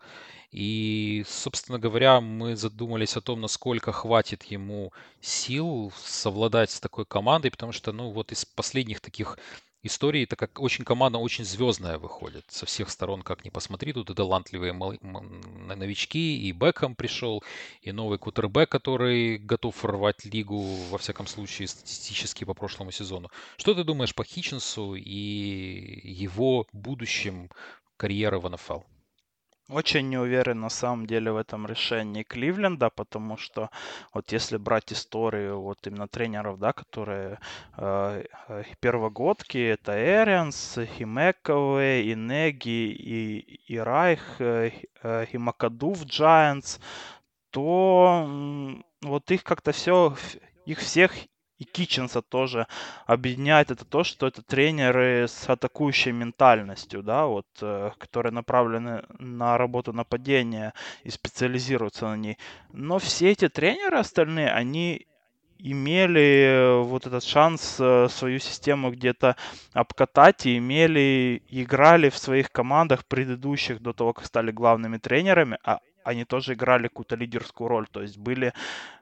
[0.52, 7.52] И, собственно говоря, мы задумались о том, насколько хватит ему сил совладать с такой командой,
[7.52, 9.38] потому что, ну, вот из последних таких
[9.84, 13.94] истории, так как очень команда очень звездная выходит со всех сторон, как ни посмотри.
[13.94, 17.44] Тут и талантливые новички, и Бекхэм пришел,
[17.82, 20.60] и новый кутербэк, который готов рвать лигу,
[20.90, 23.30] во всяком случае, статистически по прошлому сезону.
[23.58, 27.50] Что ты думаешь по Хитченсу и его будущем
[27.98, 28.82] карьеры в НФЛ?
[29.72, 33.70] Очень не уверен на самом деле в этом решении Кливленда, потому что
[34.14, 37.40] вот если брать историю вот именно тренеров, да, которые
[37.78, 42.16] э, э первогодки, это Эрианс, и Мэкове, и
[43.68, 44.72] и, Райх, э,
[45.04, 46.82] э и Макаду в Giants,
[47.52, 48.28] то
[49.02, 50.16] вот их как-то все,
[50.66, 51.14] их всех
[51.62, 52.66] и Китченса тоже
[53.06, 59.60] объединяет это то, что это тренеры с атакующей ментальностью, да, вот, э, которые направлены на
[59.60, 62.38] работу нападения и специализируются на ней.
[62.74, 65.06] Но все эти тренеры остальные, они
[65.60, 69.36] имели вот этот шанс э, свою систему где-то
[69.74, 75.80] обкатать и имели, играли в своих командах предыдущих до того, как стали главными тренерами, а
[76.04, 78.54] они тоже играли какую-то лидерскую роль, то есть были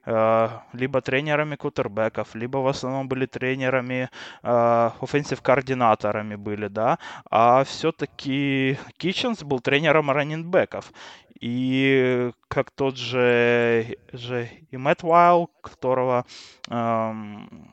[0.05, 4.09] э, либо тренерами квотербеков, либо в основном были тренерами,
[4.43, 10.91] э, offensive координаторами были, да, а все-таки Китченс был тренером раннинбеков.
[11.39, 16.25] И как тот же, же и Мэтт Уайл, которого
[16.69, 17.71] эм,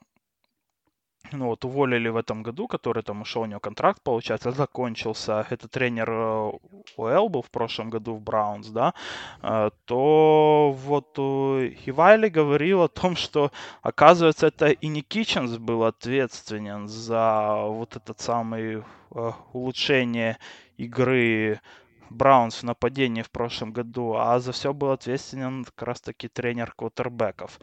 [1.33, 5.68] ну вот уволили в этом году, который там ушел, у него контракт, получается, закончился, это
[5.68, 6.53] тренер э,
[6.97, 8.95] УЛ был в прошлом году в Браунс, да,
[9.43, 13.51] э, то вот Ивайли говорил о том, что,
[13.83, 20.39] оказывается, это и не Китченс был ответственен за вот этот самый э, улучшение
[20.77, 21.61] игры
[22.11, 27.59] Браунс в нападении в прошлом году, а за все был ответственен как раз-таки тренер квотербеков.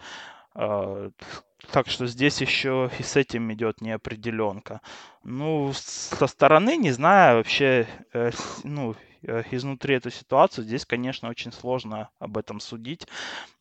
[0.55, 4.81] Так что здесь еще и с этим идет неопределенка.
[5.23, 8.31] Ну, со стороны, не знаю, вообще, э,
[8.63, 13.07] ну, э, изнутри эту ситуацию, здесь, конечно, очень сложно об этом судить,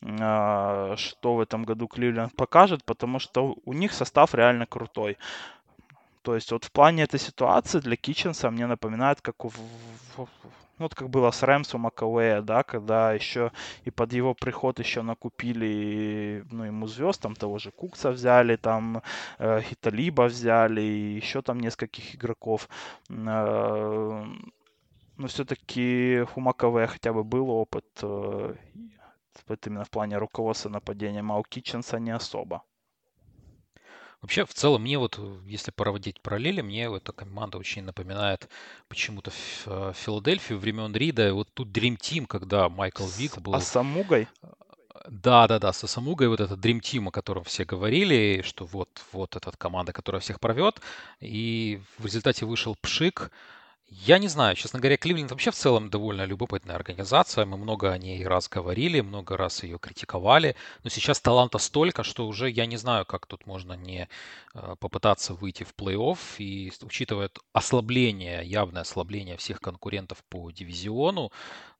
[0.01, 5.17] э, что в этом году Кливленд покажет, потому что у них состав реально крутой.
[6.23, 9.53] То есть вот в плане этой ситуации для Китченса мне напоминает, как в,
[10.83, 13.51] ну, вот как было с Рэмсом Макауэя, да, когда еще
[13.85, 19.01] и под его приход еще накупили, ну, ему звезд, там того же Кукса взяли, там
[19.39, 22.67] э, Хиталиба взяли, и еще там нескольких игроков.
[23.09, 24.25] Э,
[25.17, 28.55] но все-таки у Макавея хотя бы был опыт э,
[29.65, 32.61] именно в плане руководства нападением, а у Китченса не особо.
[34.23, 38.47] Вообще, в целом, мне вот, э, если проводить параллели, мне эта команда очень напоминает
[38.87, 39.33] почему-то
[39.65, 41.33] э, Филадельфию времен Рида.
[41.33, 43.53] Вот тут Dream Team, когда Майкл Вик был...
[43.53, 44.29] А с Самугой?
[45.09, 48.89] Да, да, да, со Самугой вот этот Dream Team, о котором все говорили, что вот,
[49.11, 50.79] вот эта команда, которая всех порвет.
[51.19, 53.29] И в результате вышел Пшик,
[53.95, 57.45] я не знаю, честно говоря, Кливленд вообще в целом довольно любопытная организация.
[57.45, 60.55] Мы много о ней раз говорили, много раз ее критиковали.
[60.83, 64.09] Но сейчас таланта столько, что уже я не знаю, как тут можно не
[64.53, 66.17] э, попытаться выйти в плей-офф.
[66.39, 71.31] И учитывая ослабление, явное ослабление всех конкурентов по дивизиону,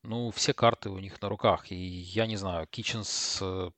[0.03, 1.71] ну, все карты у них на руках.
[1.71, 3.71] И я не знаю, Китченс э,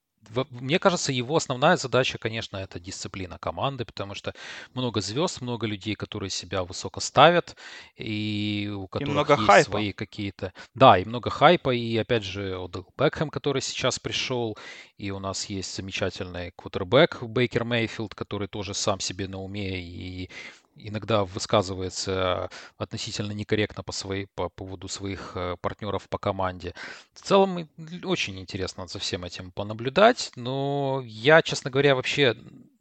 [0.49, 4.33] мне кажется, его основная задача, конечно, это дисциплина команды, потому что
[4.73, 7.55] много звезд, много людей, которые себя высоко ставят,
[7.95, 9.69] и у которых и много есть хайпа.
[9.71, 10.53] свои какие-то...
[10.73, 14.57] Да, и много хайпа, и опять же Одел Бекхэм, который сейчас пришел,
[14.97, 20.29] и у нас есть замечательный квотербек Бейкер Мейфилд, который тоже сам себе на уме, и
[20.75, 26.73] иногда высказывается относительно некорректно по, своей, по поводу своих э, партнеров по команде.
[27.13, 27.69] В целом
[28.03, 32.35] очень интересно за всем этим понаблюдать, но я, честно говоря, вообще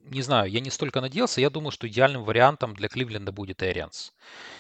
[0.05, 4.12] не знаю, я не столько надеялся, я думал, что идеальным вариантом для Кливленда будет Эрианс.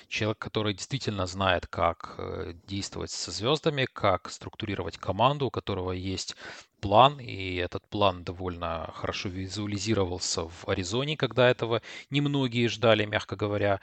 [0.08, 6.36] Человек, который действительно знает, как э, действовать со звездами, как структурировать команду, у которого есть
[6.84, 11.80] план, и этот план довольно хорошо визуализировался в Аризоне, когда этого
[12.10, 13.80] немногие ждали, мягко говоря.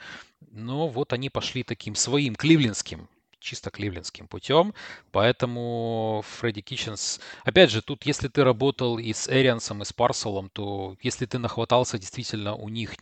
[0.52, 3.08] Но вот они пошли таким своим кливлендским
[3.42, 4.74] чисто кливлендским путем.
[5.10, 7.20] Поэтому Фредди Китченс...
[7.44, 11.38] Опять же, тут если ты работал и с Эриансом, и с Парселом, то если ты
[11.38, 12.94] нахватался действительно у них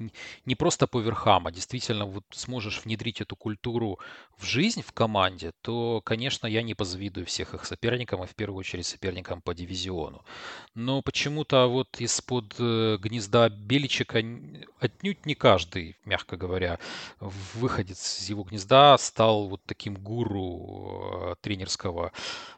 [0.47, 3.99] не просто по верхам, а действительно вот сможешь внедрить эту культуру
[4.39, 8.61] в жизнь в команде, то, конечно, я не позавидую всех их соперникам, и в первую
[8.61, 10.25] очередь соперникам по дивизиону.
[10.75, 14.23] Но почему-то вот из-под э, гнезда Беличика
[14.81, 16.79] отнюдь не каждый, мягко говоря,
[17.21, 22.13] выходец из его гнезда стал вот таким гуру э, тренерского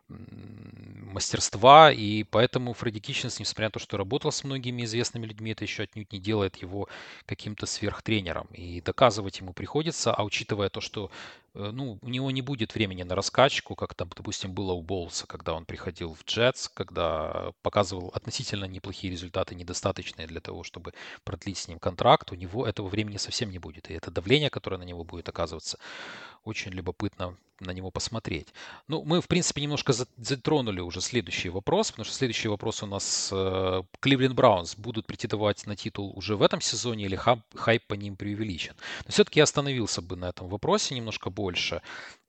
[0.08, 5.64] мастерства, и поэтому Фредди Китченс, несмотря на то, что работал с многими известными людьми, это
[5.64, 6.88] еще отнюдь не делает его
[7.26, 8.48] каким-то сверхтренером.
[8.52, 11.10] И доказывать ему приходится, а учитывая то, что
[11.54, 15.54] ну, у него не будет времени на раскачку, как там, допустим, было у Болса, когда
[15.54, 20.94] он приходил в Джетс, когда показывал относительно неплохие результаты, недостаточные для того, чтобы
[21.24, 23.90] продлить с ним контракт, у него этого времени совсем не будет.
[23.90, 25.78] И это давление, которое на него будет оказываться,
[26.44, 28.48] очень любопытно на него посмотреть.
[28.88, 33.30] Ну, мы, в принципе, немножко затронули уже следующий вопрос, потому что следующий вопрос у нас
[33.32, 38.16] э, Кливленд Браунс будут претендовать на титул уже в этом сезоне или хайп по ним
[38.16, 38.74] преувеличен.
[39.06, 41.82] Но все-таки я остановился бы на этом вопросе немножко больше, больше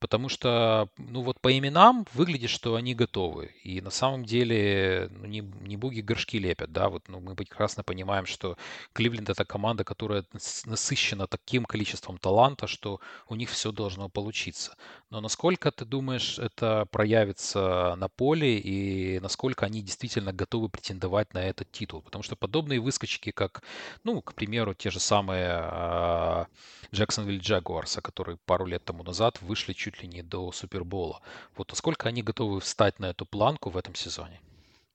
[0.03, 3.51] потому что, ну вот по именам выглядит, что они готовы.
[3.63, 7.83] И на самом деле ну, не, не боги горшки лепят, да, вот ну, мы прекрасно
[7.83, 8.57] понимаем, что
[8.91, 10.25] Кливленд это команда, которая
[10.65, 12.99] насыщена таким количеством таланта, что
[13.29, 14.75] у них все должно получиться.
[15.09, 21.39] Но насколько ты думаешь, это проявится на поле и насколько они действительно готовы претендовать на
[21.39, 22.01] этот титул?
[22.01, 23.63] Потому что подобные выскочки, как,
[24.03, 26.47] ну, к примеру, те же самые
[26.93, 31.21] Джексонвилл Джагуарса, которые пару лет тому назад вышли чуть ли не до Супербола.
[31.55, 34.39] Вот насколько они готовы встать на эту планку в этом сезоне?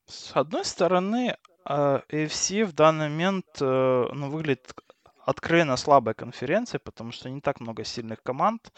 [0.05, 4.73] С одной стороны, AFC в данный момент э, ну, выглядит
[5.29, 8.73] откровенно слабая конференция, потому что не так много сильных команд.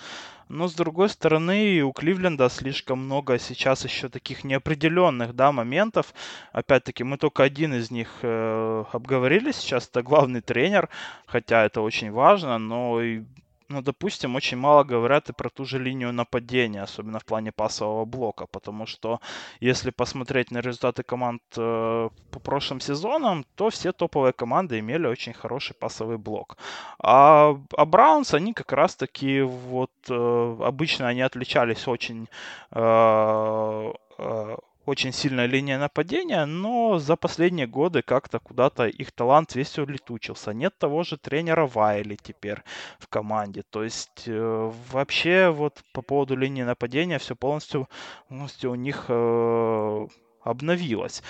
[0.49, 6.13] Но с другой стороны, у Кливленда слишком много сейчас еще таких неопределенных да, моментов.
[6.51, 9.87] Опять-таки, мы только один из них э, обговорили сейчас.
[9.87, 10.89] Это главный тренер,
[11.25, 13.23] хотя это очень важно, но и
[13.71, 18.05] ну, допустим, очень мало говорят и про ту же линию нападения, особенно в плане пасового
[18.05, 19.19] блока, потому что
[19.61, 25.33] если посмотреть на результаты команд э, по прошлым сезонам, то все топовые команды имели очень
[25.33, 26.57] хороший пасовый блок.
[26.99, 32.27] А, а Браунс, они как раз-таки вот э, обычно они отличались очень
[32.71, 39.77] э, э очень сильная линия нападения, но за последние годы как-то куда-то их талант весь
[39.77, 40.53] улетучился.
[40.53, 42.63] Нет того же тренера Вайли теперь
[42.99, 43.63] в команде.
[43.69, 47.87] То есть э, вообще вот по поводу линии нападения все полностью,
[48.27, 50.07] полностью у них э,
[50.43, 51.21] обновилось.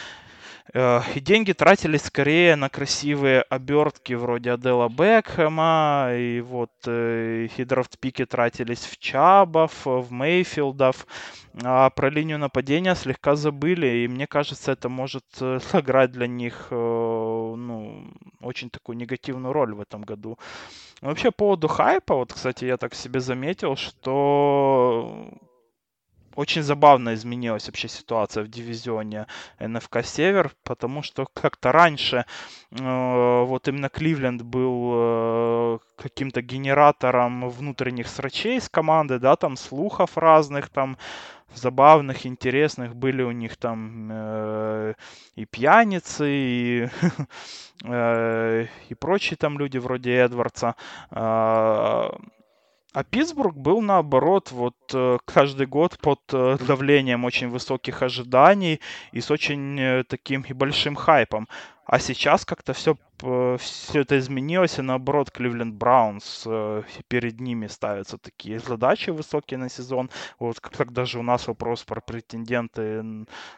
[0.73, 7.65] Э, и деньги тратились скорее на красивые обертки вроде Адела Бекхэма, и вот э, и
[7.65, 11.05] драфт-пики тратились в Чабов, в Мейфилдов,
[11.63, 16.67] а про линию нападения слегка забыли, и мне кажется, это может э, сыграть для них
[16.71, 18.07] ну,
[18.39, 20.37] очень такую негативную роль в этом году.
[21.01, 25.31] вообще, по поводу хайпа, вот, кстати, я так себе заметил, что
[26.35, 29.27] очень забавно изменилась вообще ситуация в дивизионе
[29.59, 32.25] НФК Север, потому что как-то раньше
[32.71, 40.17] э, вот именно Кливленд был э, каким-то генератором внутренних срачей с команды, да, там слухов
[40.17, 40.97] разных, там
[41.55, 44.93] забавных, интересных, были у них там э,
[45.35, 46.87] и пьяницы, и,
[47.83, 50.75] э, и прочие там люди вроде Эдвардса.
[51.11, 52.09] Э,
[52.93, 58.81] а Питтсбург был наоборот вот э, каждый год под э, давлением очень высоких ожиданий
[59.13, 61.47] и с очень э, таким и большим хайпом.
[61.91, 62.95] А сейчас как-то все,
[63.57, 66.47] все это изменилось, и наоборот, Кливленд Браунс,
[67.09, 70.09] перед ними ставятся такие задачи высокие на сезон.
[70.39, 73.03] Вот как даже у нас вопрос про претенденты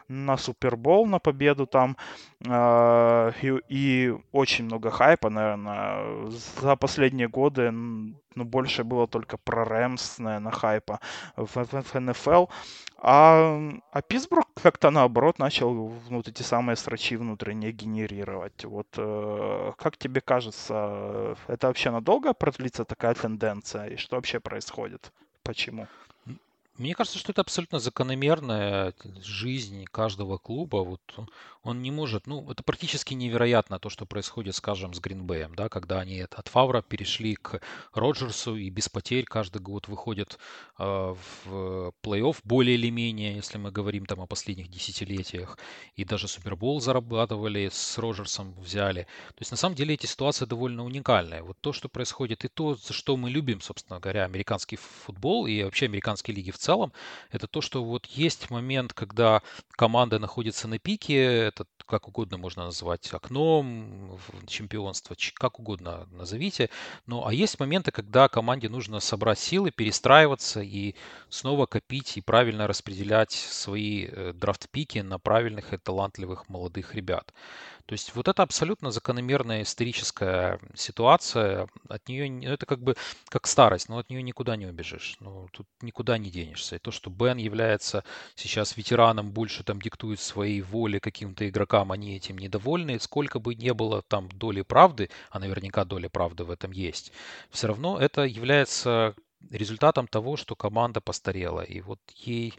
[0.08, 1.96] на Супербол, на победу там.
[2.44, 6.28] И, и очень много хайпа, наверное,
[6.60, 7.70] за последние годы
[8.34, 10.98] ну, больше было только про Рэмс, наверное, хайпа
[11.36, 12.46] в, в, в НФЛ.
[13.06, 13.60] А,
[13.92, 18.64] а Питтсбург как-то наоборот начал вот эти самые срачи внутренние генерировать.
[18.64, 23.88] Вот э, как тебе кажется, это вообще надолго продлится такая тенденция?
[23.88, 25.12] И что вообще происходит?
[25.42, 25.86] Почему?
[26.76, 30.78] Мне кажется, что это абсолютно закономерная жизнь каждого клуба.
[30.78, 31.00] Вот
[31.62, 36.00] он не может, ну, это практически невероятно то, что происходит, скажем, с Гринбеем, да, когда
[36.00, 37.60] они от Фавра перешли к
[37.94, 40.38] Роджерсу и без потерь каждый год выходят
[40.78, 40.84] э,
[41.44, 45.56] в плей-офф более или менее, если мы говорим там о последних десятилетиях,
[45.94, 49.02] и даже Супербол зарабатывали, с Роджерсом взяли.
[49.28, 51.42] То есть на самом деле эти ситуации довольно уникальные.
[51.42, 55.62] Вот то, что происходит, и то, за что мы любим, собственно говоря, американский футбол и
[55.62, 56.92] вообще американские лиги в целом,
[57.30, 62.64] это то, что вот есть момент, когда команда находится на пике, это как угодно можно
[62.64, 66.70] назвать окном чемпионства, как угодно назовите.
[67.06, 70.94] Ну, а есть моменты, когда команде нужно собрать силы, перестраиваться и
[71.28, 77.32] снова копить и правильно распределять свои э, драфт-пики на правильных и талантливых молодых ребят.
[77.86, 81.68] То есть вот это абсолютно закономерная историческая ситуация.
[81.88, 82.96] От нее, ну, это как бы
[83.28, 85.16] как старость, но от нее никуда не убежишь.
[85.20, 86.76] Ну, тут никуда не денешься.
[86.76, 88.02] И то, что Бен является
[88.36, 92.98] сейчас ветераном, больше там диктует своей воли каким-то игрокам, они этим недовольны.
[92.98, 97.12] Сколько бы не было там доли правды, а наверняка доля правды в этом есть,
[97.50, 99.14] все равно это является
[99.50, 101.60] результатом того, что команда постарела.
[101.60, 102.54] И вот ей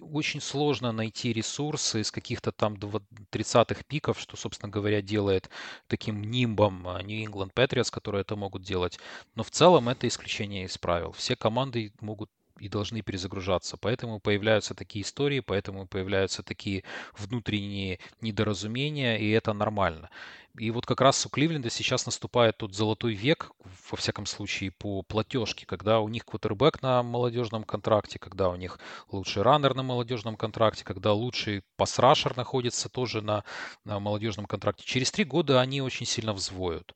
[0.00, 5.50] очень сложно найти ресурсы из каких-то там 30-х пиков, что, собственно говоря, делает
[5.86, 8.98] таким нимбом а, New England Patriots, которые это могут делать.
[9.34, 11.12] Но в целом это исключение из правил.
[11.12, 12.30] Все команды могут
[12.60, 13.76] и должны перезагружаться.
[13.76, 16.84] Поэтому появляются такие истории, поэтому появляются такие
[17.16, 20.10] внутренние недоразумения, и это нормально.
[20.58, 23.52] И вот как раз у Кливленда сейчас наступает тот золотой век,
[23.90, 28.78] во всяком случае, по платежке, когда у них квотербек на молодежном контракте, когда у них
[29.10, 33.44] лучший раннер на молодежном контракте, когда лучший пасрашер находится тоже на,
[33.84, 34.84] на молодежном контракте.
[34.84, 36.94] Через три года они очень сильно взвоют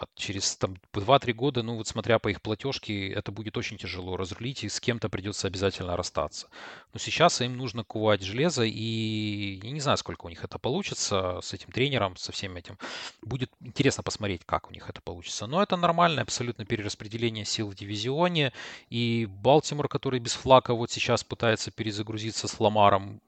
[0.00, 4.16] а через там 2-3 года, ну вот смотря по их платежке, это будет очень тяжело
[4.16, 6.46] разрулить, и с кем-то придется обязательно расстаться.
[6.92, 11.40] Но сейчас им нужно кувать железо, и я не знаю, сколько у них это получится
[11.42, 12.78] с этим тренером, со всем этим.
[13.22, 15.48] Будет интересно посмотреть, как у них это получится.
[15.48, 18.52] Но это нормальное абсолютно перераспределение сил в дивизионе,
[18.90, 23.20] и Балтимор, который без флака вот сейчас пытается перезагрузиться с Ламаром,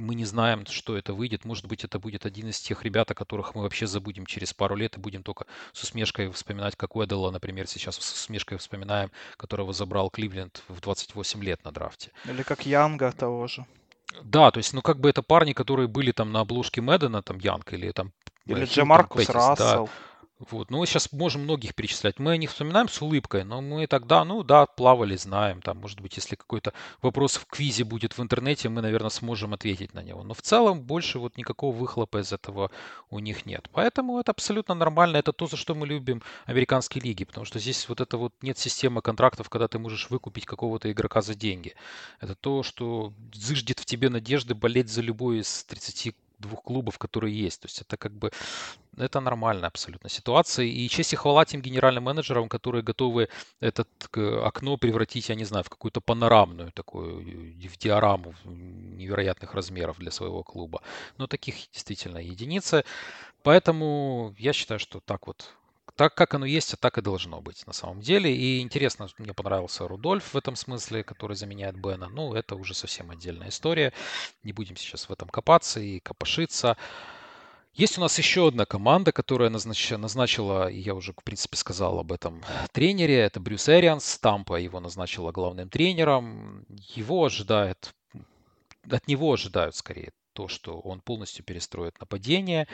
[0.00, 1.44] мы не знаем, что это выйдет.
[1.44, 4.74] Может быть, это будет один из тех ребят, о которых мы вообще забудем через пару
[4.74, 9.72] лет и будем только с усмешкой вспоминать, как Уэддала, например, сейчас с усмешкой вспоминаем, которого
[9.72, 12.10] забрал Кливленд в 28 лет на драфте.
[12.24, 13.66] Или как Янга того же.
[14.22, 17.38] Да, то есть, ну, как бы это парни, которые были там на обложке Мэддена, там,
[17.38, 18.12] Янг, или там...
[18.46, 19.86] Или Джамаркус Рассел.
[19.86, 19.92] Да.
[20.48, 20.70] Вот.
[20.70, 22.18] Ну, мы сейчас можем многих перечислять.
[22.18, 25.60] Мы о них вспоминаем с улыбкой, но мы тогда, ну да, плавали, знаем.
[25.60, 26.72] Там, может быть, если какой-то
[27.02, 30.22] вопрос в квизе будет в интернете, мы, наверное, сможем ответить на него.
[30.22, 32.70] Но в целом больше вот никакого выхлопа из этого
[33.10, 33.68] у них нет.
[33.72, 35.18] Поэтому это абсолютно нормально.
[35.18, 37.24] Это то, за что мы любим американские лиги.
[37.24, 41.20] Потому что здесь вот это вот нет системы контрактов, когда ты можешь выкупить какого-то игрока
[41.20, 41.74] за деньги.
[42.18, 47.38] Это то, что зыждет в тебе надежды болеть за любой из 30 двух клубов, которые
[47.38, 47.60] есть.
[47.60, 48.30] То есть это как бы
[49.00, 50.66] это нормальная абсолютно ситуация.
[50.66, 53.28] И честь и хвала тем генеральным менеджерам, которые готовы
[53.60, 53.86] это
[54.44, 60.42] окно превратить, я не знаю, в какую-то панорамную такую, в диораму невероятных размеров для своего
[60.42, 60.82] клуба.
[61.18, 62.84] Но таких действительно единицы.
[63.42, 65.50] Поэтому я считаю, что так вот
[66.00, 68.34] так, как оно есть, а так и должно быть на самом деле.
[68.34, 72.08] И интересно, мне понравился Рудольф в этом смысле, который заменяет Бена.
[72.08, 73.92] Ну, это уже совсем отдельная история.
[74.42, 76.78] Не будем сейчас в этом копаться и копошиться.
[77.74, 79.90] Есть у нас еще одна команда, которая назнач...
[79.90, 82.42] назначила, я уже, в принципе, сказал об этом
[82.72, 86.66] тренере, это Брюс Эрианс, Тампа его назначила главным тренером.
[86.68, 87.94] Его ожидает,
[88.90, 92.66] от него ожидают скорее то, что он полностью перестроит нападение,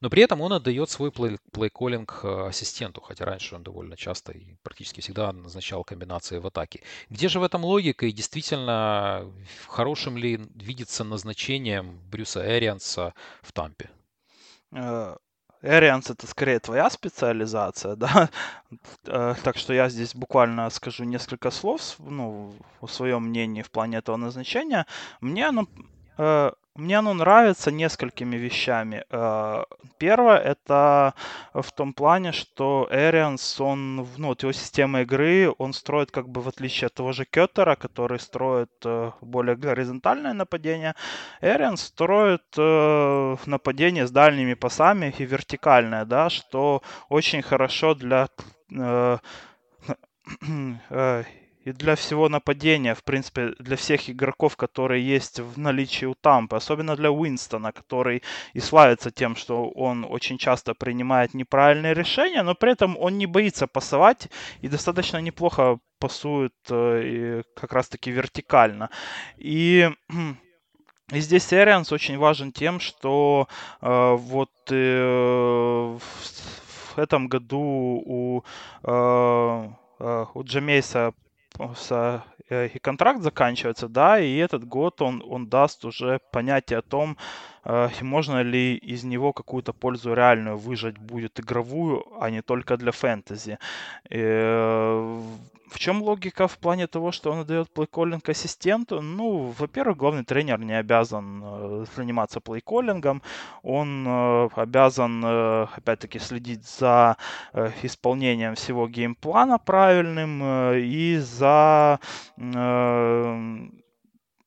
[0.00, 4.32] но при этом он отдает свой плей- плейколлинг э, ассистенту, хотя раньше он довольно часто
[4.32, 6.82] и практически всегда назначал комбинации в атаке.
[7.08, 9.32] Где же в этом логика и действительно
[9.68, 13.90] хорошим ли видится назначением Брюса Эрианса в Тампе?
[14.72, 15.16] Э,
[15.62, 18.30] Эрианс это скорее твоя специализация, да?
[19.06, 23.98] Э, так что я здесь буквально скажу несколько слов, ну, о своем мнении в плане
[23.98, 24.86] этого назначения.
[25.20, 25.66] Мне оно
[26.74, 29.04] мне оно нравится несколькими вещами.
[29.10, 29.64] Э,
[29.98, 31.12] первое, это
[31.52, 36.40] в том плане, что Эрианс, он, ну, вот его система игры, он строит как бы
[36.40, 40.94] в отличие от того же Кеттера, который строит э, более горизонтальное нападение,
[41.42, 48.28] Эрианс строит э, нападение с дальними пасами и вертикальное, да, что очень хорошо для
[51.64, 56.56] и для всего нападения, в принципе, для всех игроков, которые есть в наличии у Тампы,
[56.56, 62.54] особенно для Уинстона, который и славится тем, что он очень часто принимает неправильные решения, но
[62.54, 64.28] при этом он не боится пасовать
[64.60, 68.90] и достаточно неплохо пасует э, как раз-таки вертикально.
[69.36, 69.88] И
[71.12, 73.46] и здесь Эрианс очень важен тем, что
[73.80, 78.42] э, вот э, в этом году у,
[78.82, 79.68] э,
[80.00, 81.12] э у Джамейса
[81.58, 87.16] Э, и контракт заканчивается, да, и этот год он, он даст уже понятие о том,
[87.64, 93.58] можно ли из него какую-то пользу реальную выжать будет игровую, а не только для фэнтези.
[94.10, 95.20] Э,
[95.72, 99.00] в чем логика в плане того, что он дает плейколлинг ассистенту?
[99.00, 103.22] Ну, во-первых, главный тренер не обязан э, заниматься плейколлингом.
[103.62, 107.16] Он э, обязан, э, опять-таки, следить за
[107.54, 112.00] э, исполнением всего геймплана правильным э, и за,
[112.36, 113.58] э,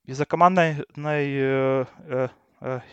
[0.04, 2.28] и за командной э, э, Э,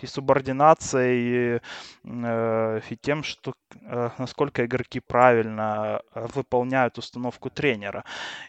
[0.02, 1.62] и субординацией,
[2.04, 8.04] э, и тем, что э, насколько игроки правильно выполняют установку тренера.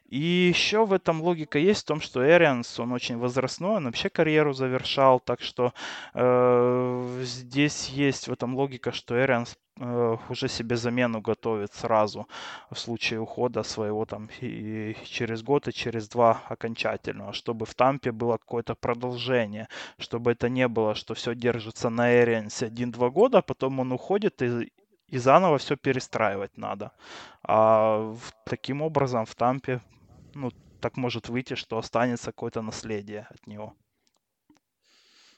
[0.08, 4.10] И еще в этом логика есть в том, что Эрианс, он очень возрастной, он вообще
[4.10, 5.72] карьеру завершал, так что
[6.14, 12.28] э, здесь есть в этом логика, что Эрианс Э, уже себе замену готовит сразу
[12.70, 18.12] в случае ухода своего там и через год и через два окончательного, чтобы в Тампе
[18.12, 19.68] было какое-то продолжение,
[19.98, 24.42] чтобы это не было, что все держится на Эриансе один-два года, а потом он уходит
[24.42, 24.72] и,
[25.08, 26.92] и заново все перестраивать надо.
[27.42, 28.14] А
[28.44, 29.80] таким образом в Тампе
[30.34, 30.50] ну,
[30.80, 33.74] так может выйти, что останется какое-то наследие от него.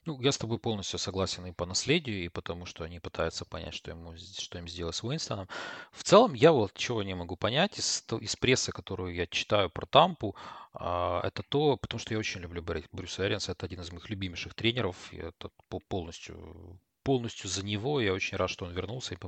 [0.07, 3.75] Ну, я с тобой полностью согласен и по наследию, и потому что они пытаются понять,
[3.75, 5.49] что, ему, что им сделать с Уинстоном.
[5.91, 9.85] В целом, я вот чего не могу понять из, из прессы, которую я читаю про
[9.85, 10.37] Тампу,
[10.75, 14.55] а, это то, потому что я очень люблю Брюса Эринса, это один из моих любимейших
[14.55, 15.51] тренеров, я это
[15.89, 18.01] полностью полностью за него.
[18.01, 19.19] Я очень рад, что он вернулся и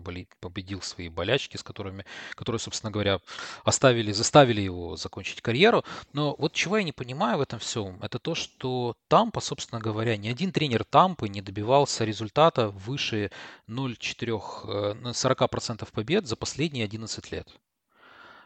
[0.41, 2.05] победил свои болячки, с которыми,
[2.35, 3.21] которые, собственно говоря,
[3.65, 5.85] оставили, заставили его закончить карьеру.
[6.13, 10.17] Но вот чего я не понимаю в этом всем, это то, что Тампа, собственно говоря,
[10.17, 13.31] ни один тренер Тампы не добивался результата выше
[13.69, 17.47] 0,4, 40% э, побед за последние 11 лет.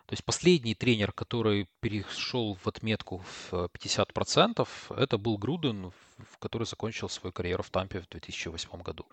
[0.07, 5.91] То есть последний тренер, который перешел в отметку в 50%, это был Груден
[6.39, 9.07] который закончил свою карьеру в Тампе в 2008 году.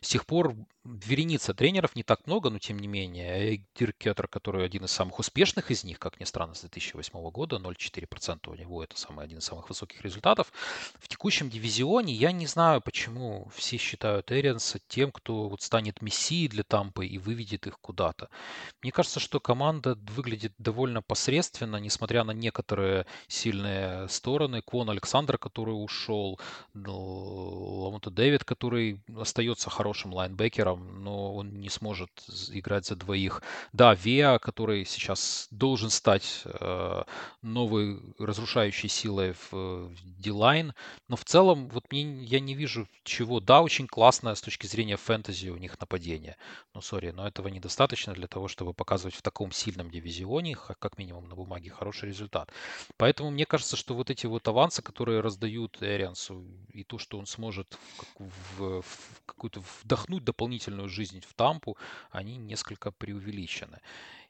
[0.00, 0.54] С тех пор
[0.84, 3.62] вереница тренеров не так много, но тем не менее.
[3.74, 7.56] Дирк Кеттер, который один из самых успешных из них, как ни странно, с 2008 года,
[7.56, 10.52] 0,4% у него, это самый один из самых высоких результатов.
[10.98, 16.48] В текущем дивизионе я не знаю, почему все считают Эрианса тем, кто вот станет мессией
[16.48, 18.28] для Тампы и выведет их куда-то.
[18.82, 24.62] Мне кажется, что команда выглядит довольно посредственно, несмотря на некоторые сильные стороны.
[24.62, 26.40] Квон Александр, который ушел,
[26.74, 32.10] Ламонта Дэвид, который остается хорошим лайнбекером, но он не сможет
[32.50, 33.42] играть за двоих.
[33.72, 37.04] Да, Виа, который сейчас должен стать э,
[37.42, 40.72] новой разрушающей силой в, в D-Line,
[41.08, 43.40] но в целом вот мне, я не вижу чего.
[43.40, 46.36] Да, очень классное с точки зрения фэнтези у них нападение.
[46.74, 51.28] Ну, сори, но этого недостаточно для того, чтобы показывать в таком сильном дивизионе, как минимум
[51.28, 52.50] на бумаге, хороший результат.
[52.96, 56.41] Поэтому мне кажется, что вот эти вот авансы, которые раздают Эриансу
[56.72, 57.78] и то, что он сможет
[58.18, 61.76] в, в какую-то вдохнуть дополнительную жизнь в Тампу,
[62.10, 63.80] они несколько преувеличены.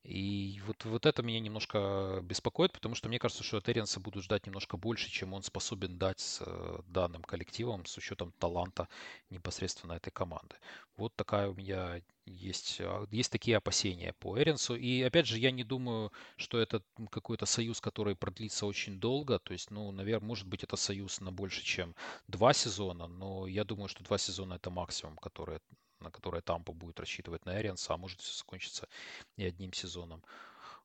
[0.05, 4.25] И вот, вот это меня немножко беспокоит, потому что мне кажется, что от Эренса будут
[4.25, 8.89] ждать немножко больше, чем он способен дать с э, данным коллективом, с учетом таланта
[9.31, 10.57] непосредственно этой команды.
[10.97, 14.75] Вот такая у меня есть, а, есть такие опасения по Эренсу.
[14.75, 19.39] И опять же, я не думаю, что это какой-то союз, который продлится очень долго.
[19.39, 21.95] То есть, ну, наверное, может быть, это союз на больше, чем
[22.27, 25.61] два сезона, но я думаю, что два сезона это максимум, который
[26.03, 28.89] на которое Тампа будет рассчитывать на Эрианса, а может все закончиться
[29.37, 30.23] и одним сезоном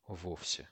[0.08, 0.70] вовсе.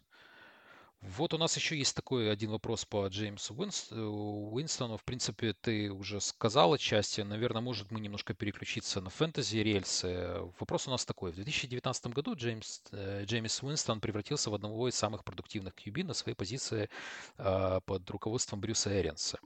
[1.01, 4.97] Вот у нас еще есть такой один вопрос по Джеймсу Уинстону.
[4.97, 7.21] В принципе, ты уже сказал отчасти.
[7.21, 10.39] Наверное, может мы немножко переключиться на фэнтези рельсы.
[10.59, 11.31] Вопрос у нас такой.
[11.31, 16.13] В 2019 году Джеймс, э, Джеймс Уинстон превратился в одного из самых продуктивных QB на
[16.13, 16.89] своей позиции
[17.37, 19.39] э, под руководством Брюса Эренса.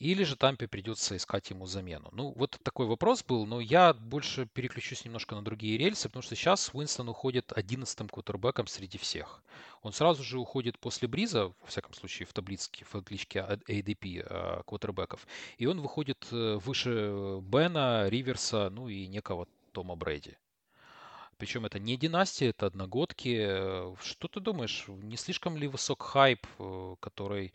[0.00, 2.08] Или же Тампе придется искать ему замену.
[2.12, 6.34] Ну, вот такой вопрос был, но я больше переключусь немножко на другие рельсы, потому что
[6.34, 9.42] сейчас Уинстон уходит 11-м квотербеком среди всех.
[9.82, 14.62] Он сразу же уходит после Бриза, во всяком случае, в табличке, в табличке ADP э,
[14.64, 15.26] квотербеков,
[15.58, 20.38] и он выходит э, выше Бена, Риверса, ну и некого Тома Брэди.
[21.36, 23.94] Причем это не династия, это одногодки.
[24.02, 27.52] Что ты думаешь, не слишком ли высок хайп, э, который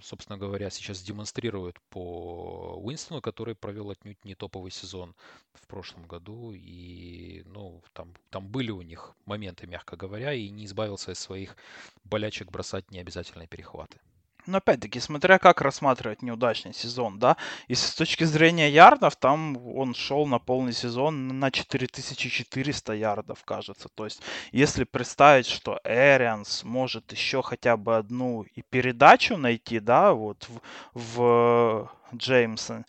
[0.00, 5.14] собственно говоря, сейчас демонстрирует по Уинстону, который провел отнюдь не топовый сезон
[5.54, 6.52] в прошлом году.
[6.54, 11.56] И, ну, там, там были у них моменты, мягко говоря, и не избавился от своих
[12.04, 13.98] болячек бросать необязательные перехваты.
[14.46, 17.36] Но опять-таки, смотря как рассматривать неудачный сезон, да,
[17.68, 23.88] если с точки зрения ярдов, там он шел на полный сезон на 4400 ярдов, кажется.
[23.94, 24.20] То есть,
[24.50, 30.60] если представить, что Эрианс может еще хотя бы одну и передачу найти, да, вот в,
[30.94, 32.84] в Джеймса,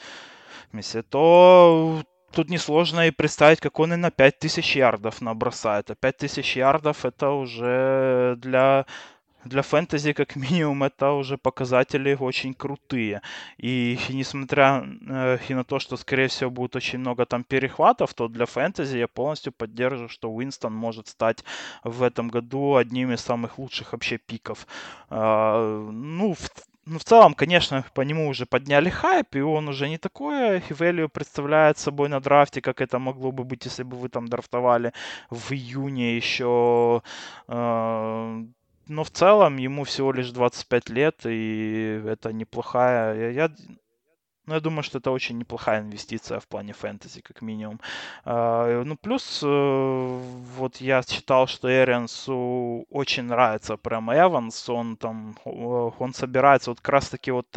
[0.72, 5.92] Мисси, то тут несложно и представить, как он и на 5000 ярдов набросает.
[5.92, 8.86] А 5000 ярдов это уже для
[9.46, 13.22] для фэнтези, как минимум, это уже показатели очень крутые.
[13.58, 18.28] И, несмотря э, и на то, что, скорее всего, будет очень много там перехватов, то
[18.28, 21.44] для фэнтези я полностью поддерживаю, что Уинстон может стать
[21.84, 24.68] в этом году одним из самых лучших вообще пиков.
[25.10, 26.50] Э, ну, в,
[26.86, 31.08] ну, в целом, конечно, по нему уже подняли хайп, и он уже не такое value
[31.08, 34.94] представляет собой на драфте, как это могло бы быть, если бы вы там драфтовали
[35.30, 37.02] в июне еще.
[37.48, 38.44] Э,
[38.88, 43.32] но в целом ему всего лишь 25 лет, и это неплохая.
[43.32, 43.50] Я,
[44.46, 47.80] ну, я думаю, что это очень неплохая инвестиция в плане фэнтези, как минимум.
[48.26, 50.20] Uh, ну, плюс, uh,
[50.58, 56.90] вот я читал, что Эриансу очень нравится прям Эванс, он там, он собирается вот как
[56.94, 57.48] раз таки вот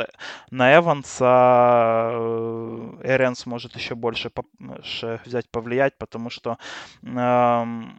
[0.51, 1.25] на Эванса
[3.03, 4.31] Эрианс может еще больше
[5.25, 6.57] взять, повлиять, потому что
[7.03, 7.97] uh,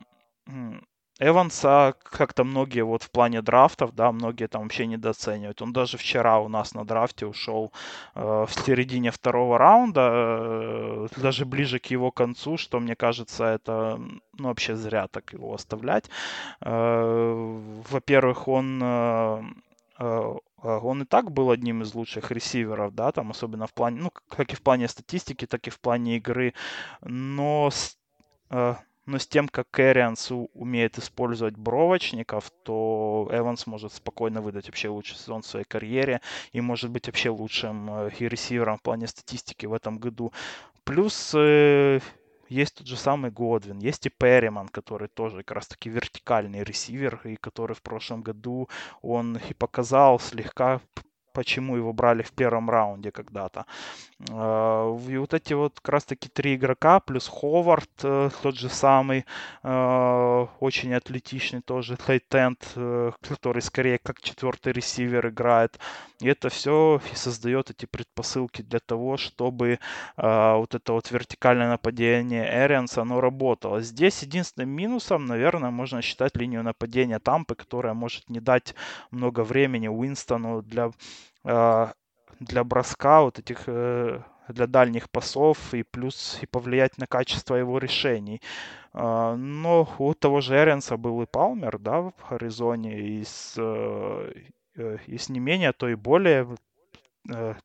[1.20, 5.62] Эванса как-то многие вот в плане драфтов, да, многие там вообще недооценивают.
[5.62, 7.72] Он даже вчера у нас на драфте ушел
[8.16, 14.00] э, в середине второго раунда, э, даже ближе к его концу, что мне кажется, это
[14.38, 16.10] ну, вообще зря так его оставлять.
[16.62, 17.60] Э,
[17.90, 19.42] во-первых, он э,
[20.00, 24.12] э он и так был одним из лучших ресиверов, да, там особенно в плане, ну,
[24.28, 26.54] как и в плане статистики, так и в плане игры,
[27.02, 27.70] но
[28.50, 28.76] э,
[29.08, 35.16] но с тем, как Кэрианс умеет использовать бровочников, то Эванс может спокойно выдать вообще лучший
[35.16, 39.74] сезон в своей карьере и может быть вообще лучшим э, ресивером в плане статистики в
[39.74, 40.34] этом году.
[40.84, 42.02] Плюс э,
[42.50, 47.22] есть тот же самый Годвин, есть и Перриман, который тоже как раз таки вертикальный ресивер,
[47.24, 48.68] и который в прошлом году
[49.02, 50.82] он и показал слегка
[51.38, 53.68] почему его брали в первом раунде когда-то.
[54.32, 59.24] А, и вот эти вот как раз-таки три игрока, плюс Ховард, э, тот же самый,
[59.64, 65.80] э, очень атлетичный тоже, Лейтент, э, который скорее как четвертый ресивер играет.
[66.20, 69.78] И это все и создает эти предпосылки для того, чтобы
[70.18, 73.82] вот это вот вертикальное нападение Эрианса, оно работало.
[73.82, 78.74] Здесь единственным минусом, наверное, можно считать линию нападения Тампы, которая может не дать
[79.12, 80.92] много времени Уинстону для
[82.40, 87.78] для броска вот этих э, для дальних пасов и плюс и повлиять на качество его
[87.80, 88.42] решений.
[88.94, 94.34] А, но у того же Эренса был и Палмер, да, в Аризоне, и с, э,
[94.76, 96.48] э, и с не менее, а то и более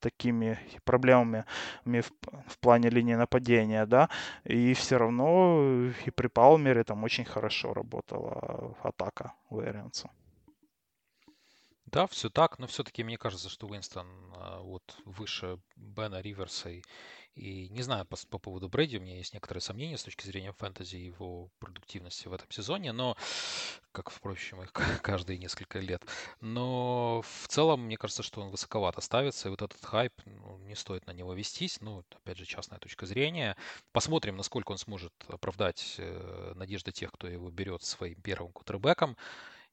[0.01, 1.45] такими проблемами
[1.85, 2.11] в,
[2.49, 4.09] в плане линии нападения, да,
[4.43, 10.11] и все равно и при Палмере там очень хорошо работала атака у Эренса.
[11.93, 16.82] Да, все так, но все-таки мне кажется, что Уинстон а, вот выше Бена Риверса и,
[17.34, 20.55] и не знаю по, по поводу Брэди, у меня есть некоторые сомнения с точки зрения
[20.55, 23.14] фэнтези и его продуктивности в этом сезоне, но,
[23.93, 24.66] как, впрочем, и
[25.03, 26.03] каждые несколько лет.
[26.40, 30.74] Но в целом, мне кажется, что он высоковато ставится, и вот этот хайп, ну, не
[30.74, 33.55] стоит на него вестись, ну, опять же, частная точка зрения.
[33.93, 39.18] Посмотрим, насколько он сможет оправдать э, надежды тех, кто его берет своим первым кутербеком.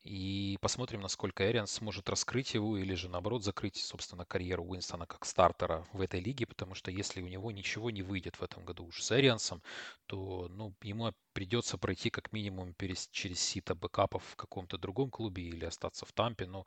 [0.04, 5.26] И посмотрим, насколько Эрианс сможет раскрыть его или же, наоборот, закрыть, собственно, карьеру Уинстона как
[5.26, 8.86] стартера в этой лиге, потому что если у него ничего не выйдет в этом году
[8.86, 9.62] уже с Эриансом,
[10.06, 12.74] то ну, ему придется пройти как минимум
[13.12, 16.66] через сито бэкапов в каком-то другом клубе или остаться в Тампе, но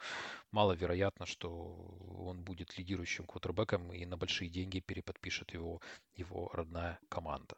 [0.50, 1.48] маловероятно, что
[2.18, 5.80] он будет лидирующим квотербеком и на большие деньги переподпишет его,
[6.16, 7.54] его родная команда.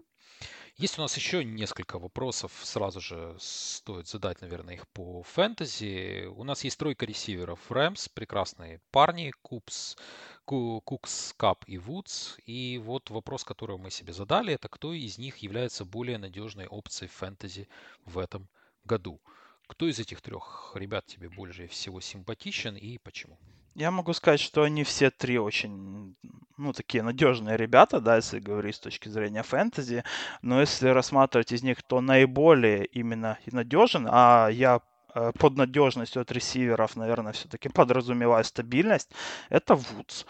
[0.76, 6.26] Есть у нас еще несколько вопросов, сразу же стоит задать, наверное, их по фэнтези.
[6.26, 7.70] У нас есть тройка ресиверов.
[7.70, 9.96] Рэмс, прекрасные парни, Купс,
[10.44, 12.38] Кукс, Кап и Вудс.
[12.44, 17.08] И вот вопрос, который мы себе задали, это кто из них является более надежной опцией
[17.08, 17.68] фэнтези
[18.04, 18.48] в этом
[18.84, 19.20] году.
[19.68, 23.38] Кто из этих трех ребят тебе больше всего симпатичен и почему?
[23.74, 26.14] Я могу сказать, что они все три очень,
[26.56, 30.04] ну, такие надежные ребята, да, если говорить с точки зрения фэнтези.
[30.42, 34.80] Но если рассматривать из них, то наиболее именно надежен, а я
[35.14, 39.10] э, под надежностью от ресиверов, наверное, все-таки подразумеваю стабильность,
[39.48, 40.24] это Вудс.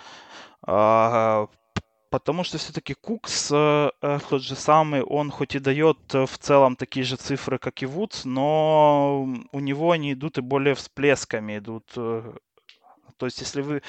[0.63, 1.49] А,
[2.09, 6.77] потому что все-таки Кукс, э, э, тот же самый, он хоть и дает в целом
[6.77, 11.93] такие же цифры, как и Вудс, но у него они идут и более всплесками, идут
[13.17, 13.83] то есть, если вы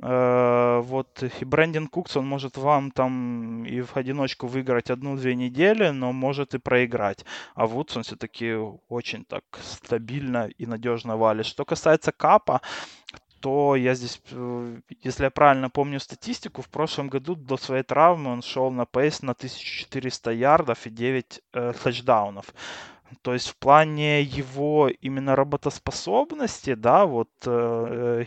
[0.00, 5.90] э, вот и Брэндин Кукс, он может вам там и в одиночку выиграть одну-две недели,
[5.90, 7.24] но может и проиграть.
[7.54, 8.54] А Вудс, он все-таки
[8.88, 11.46] очень так стабильно и надежно валит.
[11.46, 12.60] Что касается Капа,
[13.40, 18.30] то я здесь, э, если я правильно помню статистику, в прошлом году до своей травмы
[18.30, 22.54] он шел на пейс на 1400 ярдов и 9 э, тачдаунов.
[23.22, 28.24] То есть в плане его именно работоспособности, да, вот э,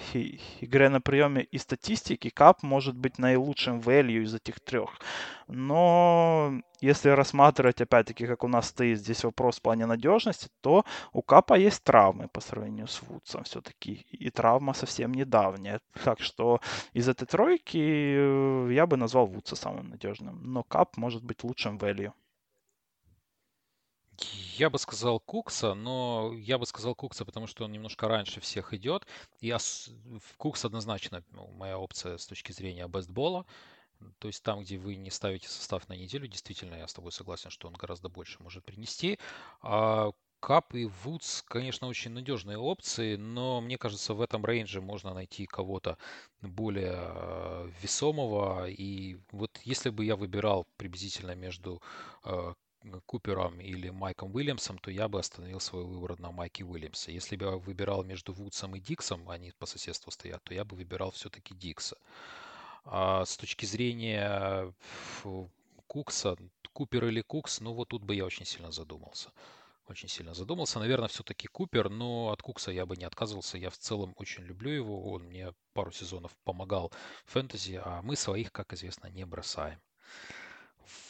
[0.62, 5.00] игры на приеме и статистики, Кап может быть наилучшим value из этих трех.
[5.48, 10.84] Но если рассматривать, опять-таки, как у нас стоит здесь вопрос в плане надежности, то
[11.14, 14.06] у Капа есть травмы по сравнению с Вудсом все-таки.
[14.12, 15.80] И травма совсем недавняя.
[16.04, 16.60] Так что
[16.94, 20.42] из этой тройки э, я бы назвал Вудса самым надежным.
[20.44, 22.12] Но Кап может быть лучшим value.
[24.58, 28.74] Я бы сказал Кукса, но я бы сказал Кукса, потому что он немножко раньше всех
[28.74, 29.06] идет.
[29.42, 29.54] И.
[30.38, 33.46] Кукс однозначно ну, моя опция с точки зрения бестбола.
[34.20, 37.50] То есть там, где вы не ставите состав на неделю, действительно, я с тобой согласен,
[37.50, 39.20] что он гораздо больше может принести.
[39.62, 45.14] А Кап и Вудс, конечно, очень надежные опции, но мне кажется, в этом рейнже можно
[45.14, 45.98] найти кого-то
[46.42, 48.70] более э, весомого.
[48.70, 51.82] И вот если бы я выбирал приблизительно между
[52.24, 52.54] э,
[53.06, 57.14] Купером или Майком Уильямсом, то я бы остановил свой выбор на Майке Уильямсе.
[57.14, 60.76] Если бы я выбирал между Вудсом и Диксом, они по соседству стоят, то я бы
[60.76, 61.98] выбирал все-таки Дикса.
[62.84, 64.74] А с точки зрения
[65.88, 66.36] Кукса,
[66.74, 69.32] Купер или Кукс, ну вот тут бы я очень сильно задумался.
[69.88, 70.80] Очень сильно задумался.
[70.80, 73.58] Наверное, все-таки Купер, но от Кукса я бы не отказывался.
[73.58, 75.12] Я в целом очень люблю его.
[75.12, 76.92] Он мне пару сезонов помогал
[77.26, 79.80] в фэнтези, а мы своих, как известно, не бросаем.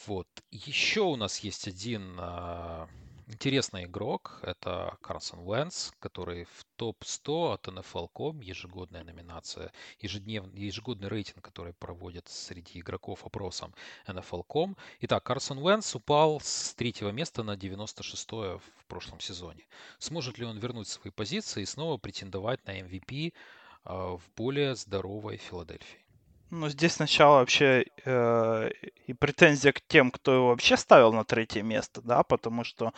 [0.06, 0.28] Вот.
[0.52, 2.88] Еще у нас есть один а,
[3.26, 4.38] интересный игрок.
[4.42, 12.28] Это Карсон Уэнс, который в топ-100 от NFL.com, ежегодная номинация, ежедневный, ежегодный рейтинг, который проводят
[12.28, 13.74] среди игроков опросом
[14.06, 14.76] NFL.com.
[15.00, 19.66] Итак, Карсон Уэнс упал с третьего места на 96 в прошлом сезоне.
[19.98, 23.32] Сможет ли он вернуть свои позиции и снова претендовать на MVP
[23.82, 26.05] а, в более здоровой Филадельфии?
[26.50, 28.70] Ну, здесь сначала вообще э,
[29.06, 32.92] и претензия к тем, кто его вообще ставил на третье место, да, потому что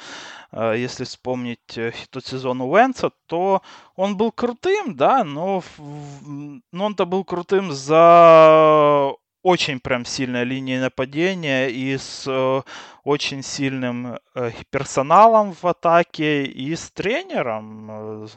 [0.52, 3.62] э, если вспомнить э, тот сезон Уэнса, то
[3.96, 9.14] он был крутым, да, но, но он-то был крутым за
[9.48, 12.62] очень прям сильной линией нападения и с э,
[13.04, 18.28] очень сильным э, персоналом в атаке и с тренером.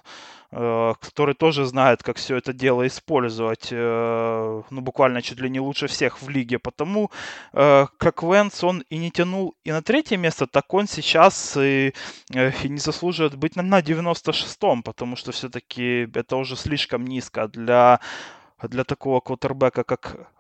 [0.53, 5.87] Э, который тоже знает, как все это дело использовать, ну, буквально чуть ли не лучше
[5.87, 6.59] всех в лиге.
[6.59, 7.09] Потому
[7.53, 11.93] как Венс он и не тянул и на третье место, так он сейчас и,
[12.63, 18.01] и не заслуживает быть на, на 96-м, потому что все-таки это уже слишком низко для,
[18.63, 20.31] для такого квотербека, как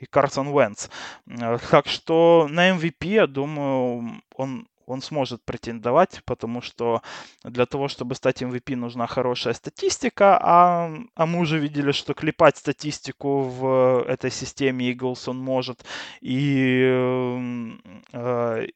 [0.00, 0.90] и Карсон Уэнс.
[1.70, 7.02] Так что на MVP, я думаю, он он сможет претендовать, потому что
[7.44, 12.56] для того, чтобы стать MVP, нужна хорошая статистика, а, а мы уже видели, что клепать
[12.56, 15.84] статистику в этой системе Eagles он может,
[16.20, 16.82] и,
[18.12, 18.66] э,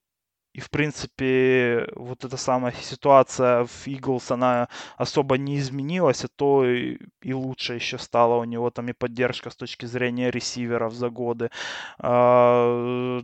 [0.54, 6.64] и в принципе, вот эта самая ситуация в Eagles, она особо не изменилась, а то
[6.66, 11.10] и, и лучше еще стала у него там и поддержка с точки зрения ресиверов за
[11.10, 11.50] годы.
[11.98, 13.22] А,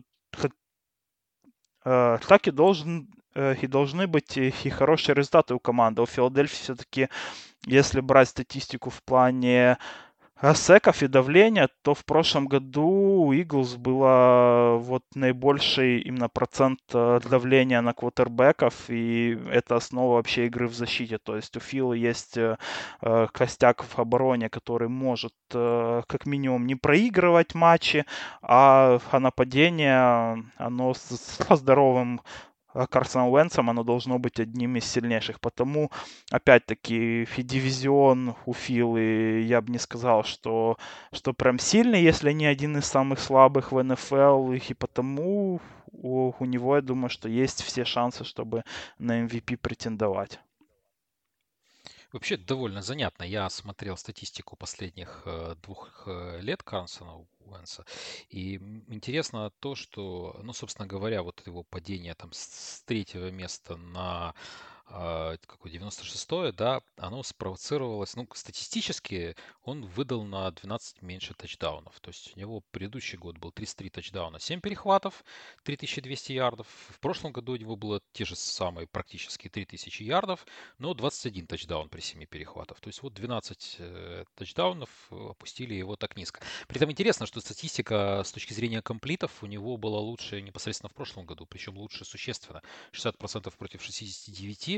[1.88, 6.02] Э, так и должен э, и должны быть и хорошие результаты у команды.
[6.02, 7.08] У Филадельфии все-таки,
[7.66, 9.78] если брать статистику в плане
[10.54, 17.20] секов и давления, то в прошлом году у Eagles было вот наибольший именно процент э,
[17.28, 21.18] давления на квотербеков, и это основа вообще игры в защите.
[21.18, 22.56] То есть у Фила есть э,
[23.02, 28.04] э, костяк в обороне, который может как минимум не проигрывать матчи,
[28.42, 32.47] а, а нападение, оно со здоровым а
[32.86, 35.40] Карсоном Уэнсом оно должно быть одним из сильнейших.
[35.40, 35.90] Потому,
[36.30, 40.76] опять-таки, дивизион у Филы, я бы не сказал, что,
[41.12, 44.52] что прям сильный, если не один из самых слабых в НФЛ.
[44.52, 45.60] И потому
[45.92, 48.64] у, у него, я думаю, что есть все шансы, чтобы
[48.98, 50.40] на MVP претендовать.
[52.12, 53.24] Вообще довольно занятно.
[53.24, 57.84] Я смотрел статистику последних э, двух э, лет Карсона Уэнса.
[58.30, 58.54] И
[58.88, 64.34] интересно то, что, ну, собственно говоря, вот его падение там с третьего места на
[64.88, 72.00] какое 96-е, да, оно спровоцировалось, ну, статистически он выдал на 12 меньше тачдаунов.
[72.00, 75.24] То есть у него предыдущий год был 33 тачдауна, 7 перехватов,
[75.64, 76.66] 3200 ярдов.
[76.88, 80.46] В прошлом году у него было те же самые практически 3000 ярдов,
[80.78, 82.80] но 21 тачдаун при 7 перехватов.
[82.80, 86.40] То есть вот 12 э, тачдаунов опустили его так низко.
[86.66, 90.94] При этом интересно, что статистика с точки зрения комплитов у него была лучше непосредственно в
[90.94, 92.62] прошлом году, причем лучше существенно.
[92.92, 94.77] 60% против 69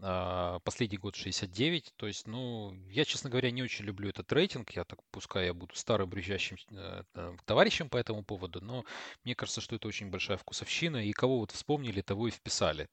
[0.00, 1.92] а, последний год 69.
[1.96, 4.70] То есть, ну, я, честно говоря, не очень люблю этот рейтинг.
[4.72, 8.84] Я так, пускай я буду старым брюзжащим э, товарищем по этому поводу, но
[9.24, 11.04] мне кажется, что это очень большая вкусовщина.
[11.04, 12.88] И кого вот вспомнили, того и вписали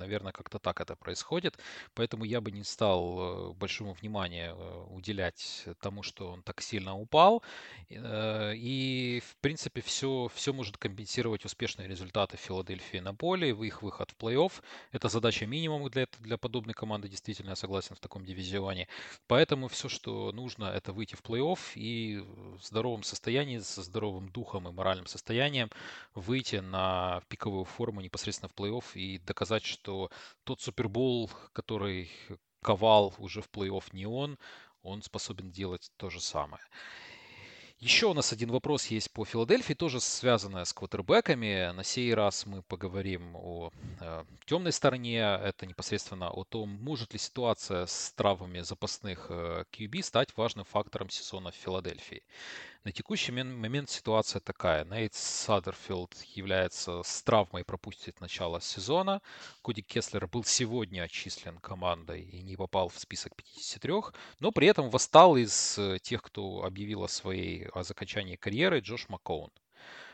[0.00, 1.58] наверное, как-то так это происходит.
[1.94, 6.96] Поэтому я бы не стал э, большого внимания э, уделять тому, что он так сильно
[6.96, 7.42] упал.
[7.90, 14.10] Э, и, в принципе, все, все может компенсировать успешные результаты Филадельфии на поле, их выход
[14.10, 14.52] в плей-офф.
[14.92, 18.88] Это задача минимум для, для подобной команды, действительно, я согласен, в таком дивизионе.
[19.26, 24.68] Поэтому все, что нужно, это выйти в плей-офф и в здоровом состоянии, со здоровым духом
[24.68, 25.70] и моральным состоянием
[26.14, 30.10] выйти на пиковую форму непосредственно в плей-офф и доказать, что
[30.44, 32.10] тот Супербол, который
[32.62, 34.38] ковал уже в плей-офф не он,
[34.82, 36.62] он способен делать то же самое.
[37.80, 41.72] Еще у нас один вопрос есть по Филадельфии, тоже связанная с квотербеками.
[41.72, 43.70] На сей раз мы поговорим о
[44.00, 45.20] э, темной стороне.
[45.20, 51.08] Это непосредственно о том, может ли ситуация с травмами запасных э, QB стать важным фактором
[51.08, 52.22] сезона в Филадельфии.
[52.82, 54.86] На текущий момент ситуация такая.
[54.86, 59.20] Нейт Садерфилд является с травмой, пропустит начало сезона.
[59.62, 63.92] Коди Кеслер был сегодня отчислен командой и не попал в список 53,
[64.38, 69.10] но при этом восстал из э, тех, кто объявил о своей о закончании карьеры Джош
[69.10, 69.50] Маккоун.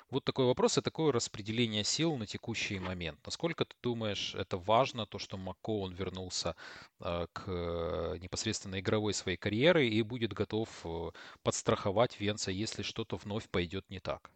[0.09, 3.18] Вот такой вопрос и такое распределение сил на текущий момент.
[3.24, 6.54] Насколько ты думаешь, это важно, то, что Маккоун вернулся
[7.00, 11.11] э, к э, непосредственно игровой своей карьеры и будет готов э,
[11.42, 14.30] подстраховать Венца, если что-то вновь пойдет не так?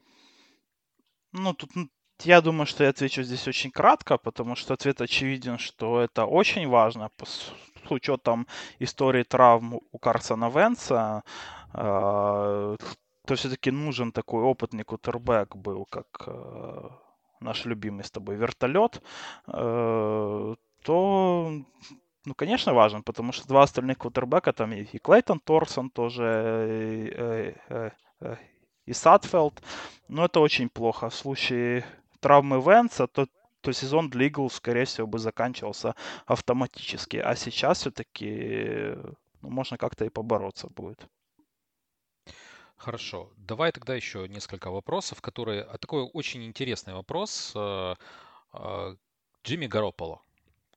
[1.32, 1.70] Ну, тут
[2.24, 6.66] я думаю, что я отвечу здесь очень кратко, потому что ответ очевиден, что это очень
[6.66, 7.52] важно с
[7.88, 8.48] учетом
[8.80, 11.22] истории травм у Карсона Венца
[13.30, 16.88] то все-таки нужен такой опытный кутербэк был, как э,
[17.40, 19.00] наш любимый с тобой вертолет,
[19.46, 21.52] э, то,
[22.24, 27.14] ну, конечно, важен, потому что два остальных кутербэка, там и, и Клейтон Торсон тоже, и,
[27.16, 28.36] э, э, э,
[28.86, 29.62] и Сатфелд,
[30.08, 31.08] но это очень плохо.
[31.08, 31.84] В случае
[32.18, 33.26] травмы Венца, то
[33.60, 35.94] то сезон для Eagles, скорее всего, бы заканчивался
[36.26, 37.18] автоматически.
[37.18, 38.96] А сейчас все-таки
[39.42, 41.06] ну, можно как-то и побороться будет.
[42.80, 43.30] Хорошо.
[43.36, 45.64] Давай тогда еще несколько вопросов, которые...
[45.64, 47.52] А такой очень интересный вопрос.
[47.54, 47.94] Э,
[48.54, 48.96] э,
[49.44, 50.22] Джимми Гарополо.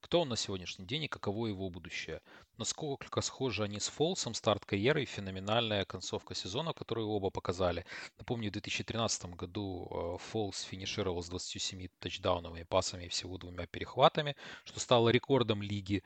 [0.01, 2.21] Кто он на сегодняшний день и каково его будущее?
[2.57, 7.85] Насколько схожи они с Фолсом, старт карьеры и феноменальная концовка сезона, которую оба показали.
[8.17, 14.35] Напомню, в 2013 году э, Фолс финишировал с 27 тачдауновыми пасами и всего двумя перехватами,
[14.65, 16.03] что стало рекордом лиги.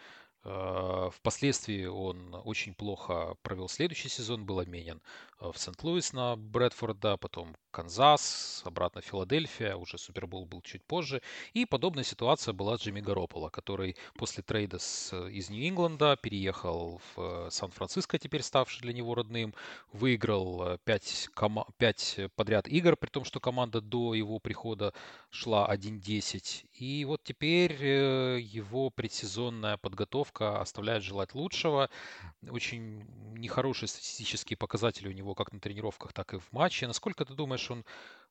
[1.12, 5.02] Впоследствии он очень плохо провел следующий сезон, был обменен
[5.40, 11.22] в Сент-Луис на Брэдфорда, потом Канзас, обратно Филадельфия, уже Супербол был чуть позже.
[11.54, 17.22] И подобная ситуация была с Джимми Гарополо, который после трейда с, из Нью-Ингланда переехал в
[17.22, 19.54] э, Сан-Франциско, теперь ставший для него родным,
[19.94, 24.94] выиграл 5, кома- 5 подряд игр, при том, что команда до его прихода
[25.30, 26.66] шла 1-10.
[26.74, 31.90] И вот теперь э, его предсезонная подготовка оставляет желать лучшего.
[32.50, 33.04] Очень
[33.38, 36.88] нехорошие статистические показатели у него как на тренировках, так и в матче.
[36.88, 37.86] Насколько ты думаешь, он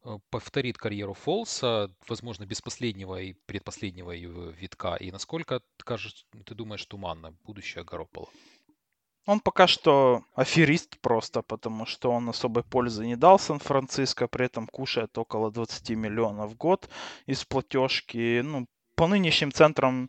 [0.05, 4.97] э, повторит карьеру Фолса, возможно, без последнего и предпоследнего его витка?
[4.97, 8.29] И насколько, кажется, ты думаешь, туманно будущее Гаропола?
[9.27, 14.69] Он пока что аферист просто, потому что он особой пользы не дал Сан-Франциско, при этом
[14.69, 16.89] кушает около 20 миллионов в год
[17.27, 18.41] из платежки.
[18.43, 20.09] Ну, по нынешним центрам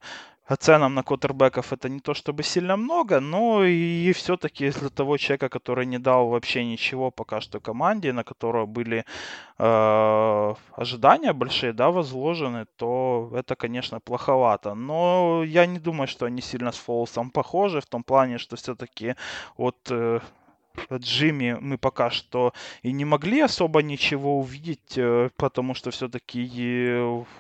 [0.56, 5.50] ценам на квотербеков это не то чтобы сильно много, но и все-таки для того человека,
[5.50, 9.04] который не дал вообще ничего пока что команде, на которого были
[9.60, 14.76] э, ожидания большие, да, возложены, то это, конечно, плоховато.
[14.76, 19.16] Но я не думаю, что они сильно с Фолсом похожи в том плане, что все-таки
[19.58, 20.20] вот э,
[20.94, 26.48] Джимми мы пока что и не могли особо ничего увидеть, э, потому что все-таки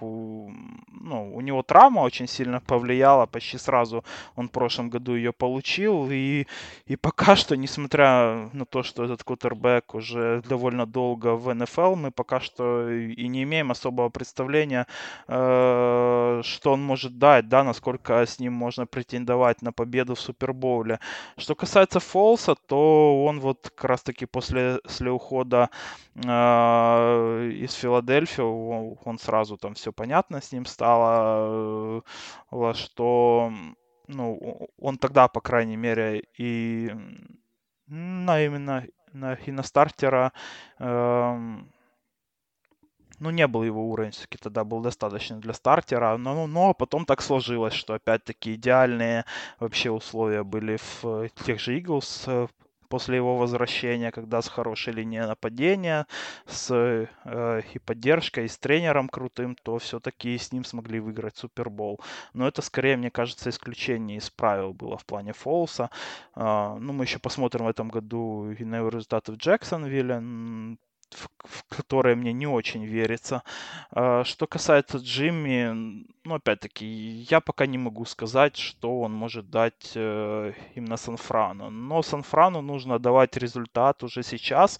[0.01, 4.03] ну, у него травма очень сильно повлияла, почти сразу
[4.35, 6.47] он в прошлом году ее получил, и,
[6.85, 12.11] и пока что, несмотря на то, что этот кутербэк уже довольно долго в НФЛ, мы
[12.11, 14.87] пока что и не имеем особого представления,
[15.27, 20.99] э, что он может дать, да, насколько с ним можно претендовать на победу в Супербоуле.
[21.37, 25.69] Что касается Фолса, то он вот как раз-таки после, после ухода
[26.15, 32.03] э, из Филадельфии, он, он сразу там все понятно с ним стало,
[32.51, 33.51] э, что
[34.07, 36.91] ну, он тогда, по крайней мере, и
[37.87, 40.31] на именно на, и на стартера
[40.79, 41.57] э,
[43.19, 47.21] ну, не был его уровень, все-таки тогда был достаточно для стартера, но, но потом так
[47.21, 49.25] сложилось, что опять-таки идеальные
[49.59, 52.47] вообще условия были в тех же Eagles э,
[52.89, 56.07] после его возвращения, когда с хорошей линией нападения,
[56.45, 61.99] с э, и поддержкой, и с тренером крутым, то все-таки с ним смогли выиграть Супербол.
[62.33, 65.89] Но это скорее, мне кажется, исключение из правил было в плане Фолса.
[66.35, 70.77] Э, ну, мы еще посмотрим в этом году и на результаты в Джексонвилле
[71.13, 73.43] в, в которые мне не очень верится.
[73.91, 79.91] А, что касается Джимми, ну, опять-таки, я пока не могу сказать, что он может дать
[79.95, 81.69] э, именно Сан-Франу.
[81.69, 84.79] Но Сан-Франу нужно давать результат уже сейчас.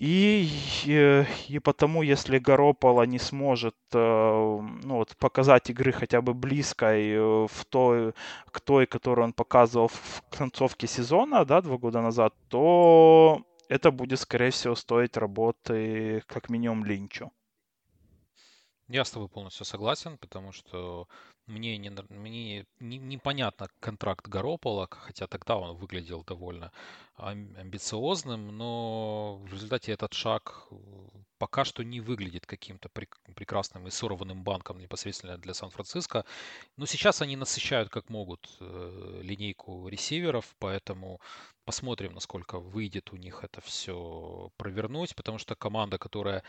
[0.00, 0.48] И,
[0.86, 7.10] и, и потому, если Garoppolo не сможет э, ну, вот, показать игры хотя бы близкой
[7.10, 8.14] э, в той,
[8.50, 14.18] к той, которую он показывал в концовке сезона, да, два года назад, то это будет,
[14.18, 17.32] скорее всего, стоить работы как минимум Линчу.
[18.88, 21.06] Я с тобой полностью согласен, потому что
[21.46, 26.72] мне, не, мне не, непонятно контракт Гаропола, хотя тогда он выглядел довольно
[27.20, 30.76] амбициозным, но в результате этот шаг э,
[31.38, 32.88] пока что не выглядит каким-то
[33.34, 36.24] прекрасным и сорванным банком непосредственно для Сан-Франциско.
[36.76, 41.20] Но сейчас они насыщают как могут э, линейку ресиверов, поэтому
[41.70, 46.42] Посмотрим, насколько выйдет у них это все провернуть, потому что команда, которая,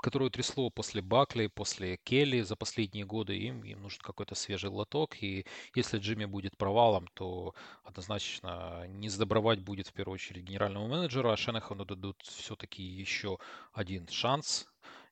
[0.00, 5.20] которую трясло после Бакли, после Келли за последние годы, им, им нужен какой-то свежий лоток.
[5.20, 11.30] И если Джимми будет провалом, то однозначно не сдобровать будет в первую очередь генеральному менеджеру,
[11.30, 13.38] а Шенахану дадут все-таки еще
[13.72, 14.66] один шанс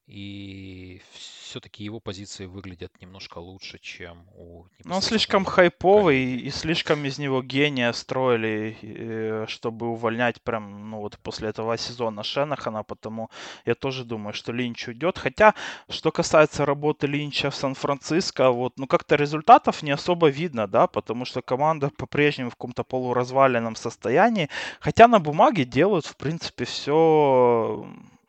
[0.07, 4.67] и все-таки его позиции выглядят немножко лучше, чем у...
[4.85, 11.01] Ну, он слишком хайповый, и слишком из него гения строили, э, чтобы увольнять прям, ну,
[11.01, 13.31] вот после этого сезона Шенахана, потому
[13.65, 15.19] я тоже думаю, что Линч уйдет.
[15.19, 15.55] Хотя,
[15.89, 21.25] что касается работы Линча в Сан-Франциско, вот, ну, как-то результатов не особо видно, да, потому
[21.25, 27.87] что команда по-прежнему в каком-то полуразваленном состоянии, хотя на бумаге делают, в принципе, все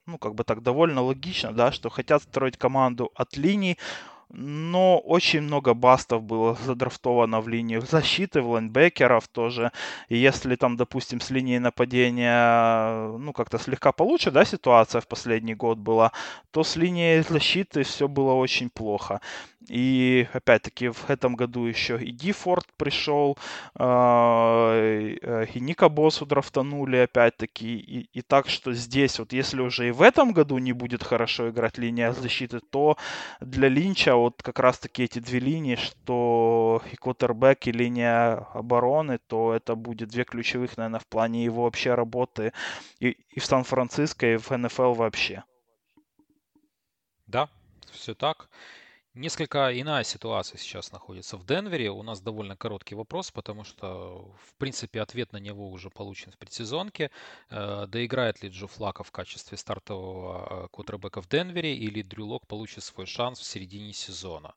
[0.08, 3.78] ну, как бы так довольно логично, да, что хотят строить команду от линий,
[4.30, 9.72] но очень много бастов было задрафтовано в линию защиты, в лайнбекеров тоже.
[10.10, 15.56] И если там, допустим, с линии нападения, ну, как-то слегка получше, да, ситуация в последний
[15.56, 16.12] год была,
[16.52, 19.22] то с линией защиты все было очень плохо.
[19.69, 23.38] И опять-таки в этом году еще и Дифорд пришел,
[23.76, 27.77] а, э, и Ника Боссу драфтанули опять-таки.
[27.77, 31.49] И, и так что здесь вот если уже и в этом году не будет хорошо
[31.49, 32.98] играть линия защиты, то
[33.41, 39.53] для Линча вот как раз-таки эти две линии, что и квотербек, и линия обороны, то
[39.53, 42.53] это будет две ключевых, наверное, в плане его вообще работы
[42.99, 45.44] и, и в Сан-Франциско, и в НФЛ вообще.
[47.27, 47.49] Да,
[47.91, 48.49] все так.
[49.18, 51.89] Несколько иная ситуация сейчас находится в Денвере.
[51.89, 56.38] У нас довольно короткий вопрос, потому что, в принципе, ответ на него уже получен в
[56.38, 57.10] предсезонке.
[57.49, 62.45] Э, доиграет ли Джо Флака в качестве стартового э, квотербека в Денвере или Дрю Лок
[62.45, 64.53] получит свой шанс в середине сезона?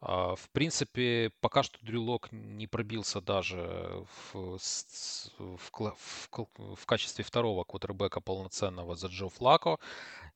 [0.00, 7.24] А, в принципе, пока что Дрю Лок не пробился даже в, в, в, в качестве
[7.24, 9.78] второго квотербека полноценного за Джо Флако.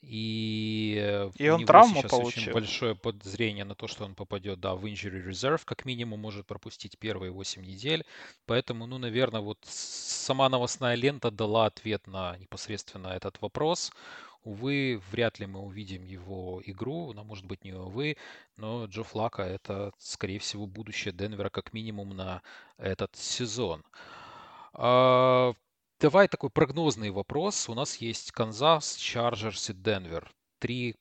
[0.03, 2.27] И, и он травму получил.
[2.27, 6.47] очень большое подозрение на то, что он попадет, да, в injury reserve, как минимум может
[6.47, 8.07] пропустить первые 8 недель.
[8.47, 13.93] Поэтому, ну, наверное, вот сама новостная лента дала ответ на непосредственно этот вопрос.
[14.43, 18.17] Увы, вряд ли мы увидим его игру, но, может быть, не увы,
[18.57, 22.43] но Джо Флака это, скорее всего, будущее Денвера как минимум на
[22.79, 23.85] этот сезон.
[24.73, 25.53] А,
[26.01, 27.69] Давай такой прогнозный вопрос.
[27.69, 30.33] У нас есть Канзас, Чарджерс и Денвер.
[30.59, 30.97] Три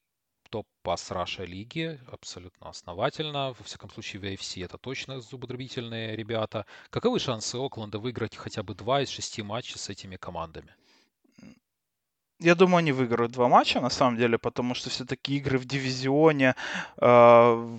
[0.50, 3.54] топ- pass rush а лиги, абсолютно основательно.
[3.58, 6.66] Во всяком случае, в AFC это точно зубодробительные ребята.
[6.90, 10.76] Каковы шансы Окленда выиграть хотя бы два из шести матчей с этими командами?
[12.42, 16.56] Я думаю, они выиграют два матча, на самом деле, потому что все-таки игры в дивизионе,
[17.02, 17.78] э,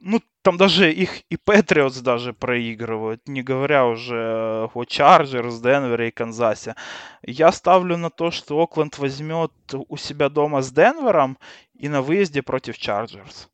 [0.00, 6.10] ну, там даже их и Патриотс даже проигрывают, не говоря уже о Чарджерс, Денвере и
[6.10, 6.74] Канзасе.
[7.22, 11.38] Я ставлю на то, что Окленд возьмет у себя дома с Денвером
[11.74, 13.48] и на выезде против Чарджерс.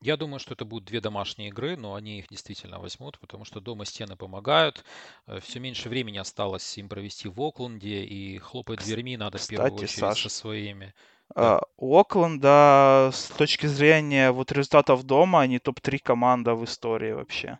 [0.00, 3.60] Я думаю, что это будут две домашние игры, но они их действительно возьмут, потому что
[3.60, 4.84] дома стены помогают.
[5.26, 9.62] Э, Все меньше времени осталось им провести в Окленде, и хлопать дверьми надо Кстати, в
[9.62, 10.94] первую очередь Саша, со своими.
[11.34, 11.60] Да.
[11.76, 17.58] У Окленда с точки зрения вот результатов дома, они топ-3 команда в истории вообще.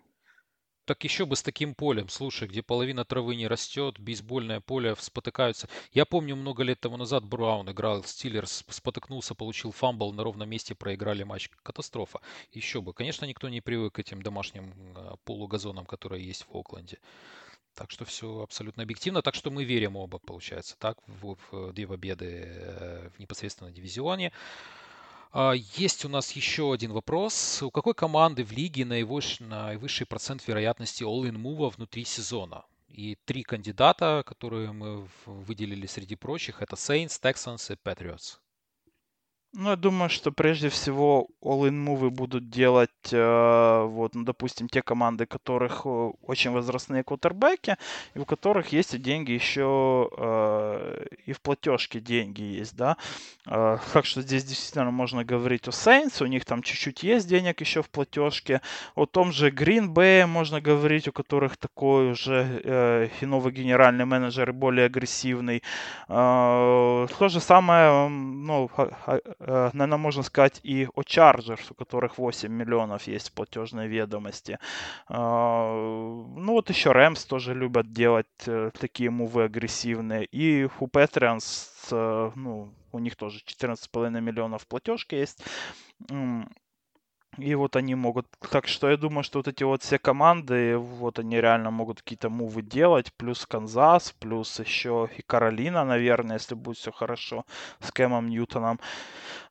[0.87, 5.69] Так еще бы с таким полем, слушай, где половина травы не растет, бейсбольное поле спотыкаются.
[5.91, 10.77] Я помню, много лет тому назад Браун играл Стиллерс, спотыкнулся, получил fumble, на ровном месте
[10.77, 11.51] проиграли матч.
[11.65, 12.21] Катастрофа.
[12.53, 12.93] Еще бы.
[12.93, 16.99] Конечно, никто не привык к этим домашним а, полугазонам, которые есть в Окленде.
[17.75, 19.23] Так что все абсолютно объективно.
[19.23, 24.33] Так что мы верим оба, получается, так, в, в две победы э, в непосредственно дивизионе.
[25.39, 27.63] А, есть у нас еще один вопрос.
[27.63, 32.65] У какой команды в лиге наивысший, процент вероятности all-in мува внутри сезона?
[32.89, 38.39] И три кандидата, которые мы выделили среди прочих, это Saints, Texans и Patriots.
[39.59, 44.83] Ну, я думаю, что прежде всего all-in мувы будут делать, э, вот, ну, допустим, те
[44.83, 47.77] команды, которых э, очень возрастные квотербеки,
[48.15, 52.99] и у которых есть деньги еще э, и в платежке деньги есть, да.
[53.47, 57.62] Э, так что здесь действительно можно говорить о Saints, у них там чуть-чуть есть денег
[57.62, 58.61] еще в платежке.
[58.95, 64.05] О том же Green Bay можно говорить, у которых такой уже э, и новый генеральный
[64.05, 65.62] менеджер и более агрессивный.
[66.09, 68.69] Э, то же самое, ну,
[69.47, 74.59] наверное, можно сказать и о Chargers, у которых 8 миллионов есть платежной ведомости.
[75.09, 75.73] А,
[76.36, 80.24] ну вот еще Rams тоже любят делать э, такие мувы агрессивные.
[80.24, 80.89] И у
[81.93, 85.43] э, ну, у них тоже 14,5 миллионов платежки есть.
[87.39, 88.27] И вот они могут...
[88.51, 92.31] Так что я думаю, что вот эти вот все команды, вот они реально могут какие-то
[92.31, 93.13] move ы делать.
[93.13, 97.45] Плюс Канзас, плюс еще и Каролина, наверное, если будет все хорошо
[97.81, 98.81] с Кэмом Ньютоном.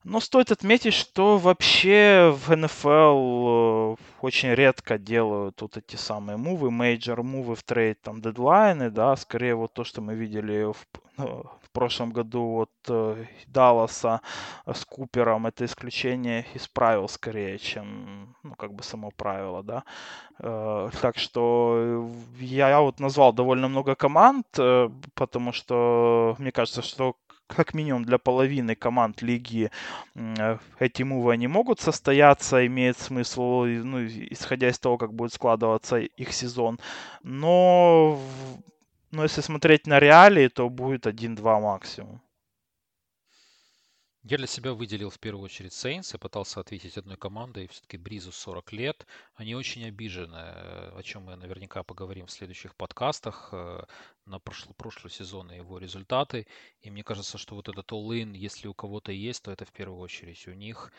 [0.04, 6.70] Но стоит отметить, что вообще в НФЛ э, очень редко делают вот эти самые move
[6.70, 10.72] ы, major move ы в trade, там, дедлайны, да, скорее вот то, что мы видели
[10.72, 10.76] в,
[11.18, 14.22] ну, в прошлом году от э, Далласа
[14.66, 19.84] с Купером, это исключение из правил скорее, чем, ну, как бы само правило, да.
[20.40, 27.16] Э, так что я, вот назвал довольно много команд, э, потому что мне кажется, что
[27.48, 29.70] как минимум для половины команд лиги
[30.16, 35.98] э, эти мувы не могут состояться, имеет смысл, ну, исходя из того, как будет складываться
[35.98, 36.80] их сезон.
[37.24, 38.18] Но,
[39.16, 42.22] но если смотреть на реалии, то будет 1-2 максимум.
[44.28, 46.10] Я для себя выделил в первую очередь Saints.
[46.14, 47.68] Я пытался ответить одной командой.
[47.68, 49.06] Все-таки Бризу 40 лет.
[49.36, 53.84] Они очень обижены, о чем мы наверняка поговорим в следующих подкастах э,
[54.26, 56.48] на прошлый, прошлый сезон и его результаты.
[56.82, 60.00] И мне кажется, что вот этот all-in, если у кого-то есть, то это в первую
[60.00, 60.92] очередь у них.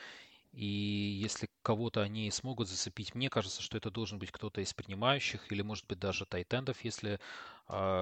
[0.53, 5.53] И если кого-то они смогут зацепить, мне кажется, что это должен быть кто-то из принимающих
[5.53, 7.19] или, может быть, даже тайтендов, если э,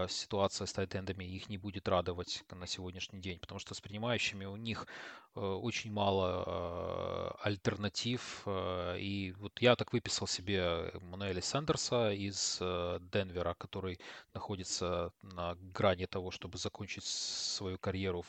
[0.09, 3.39] ситуация с тайтендами их не будет радовать на сегодняшний день.
[3.39, 4.87] Потому что с принимающими у них
[5.35, 8.43] э, очень мало э, альтернатив.
[8.47, 13.99] Э, и вот я так выписал себе Мануэля Сандерса из э, Денвера, который
[14.35, 18.25] находится на грани того, чтобы закончить свою карьеру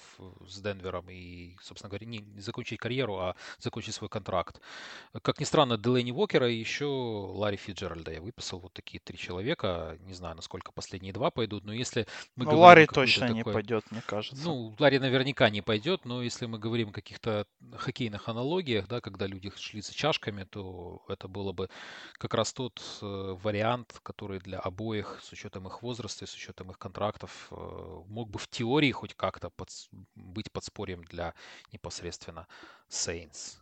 [0.47, 4.61] с Денвером и, собственно говоря, не закончить карьеру, а закончить свой контракт.
[5.21, 8.59] Как ни странно, Делейни Уокера и еще Ларри Фиджеральда я выписал.
[8.59, 9.97] Вот такие три человека.
[10.01, 12.63] Не знаю, насколько последние два пойдут, но если мы но говорим...
[12.63, 13.35] Ларри точно такой...
[13.35, 14.43] не пойдет, мне кажется.
[14.43, 17.45] Ну, Ларри наверняка не пойдет, но если мы говорим о каких-то
[17.75, 21.69] хоккейных аналогиях, да, когда люди шли за чашками, то это было бы
[22.13, 26.71] как раз тот э, вариант, который для обоих, с учетом их возраста и с учетом
[26.71, 27.55] их контрактов, э,
[28.07, 29.69] мог бы в теории хоть как-то под...
[30.15, 31.33] быть подспорьем для
[31.71, 32.47] непосредственно
[32.89, 33.57] Saints.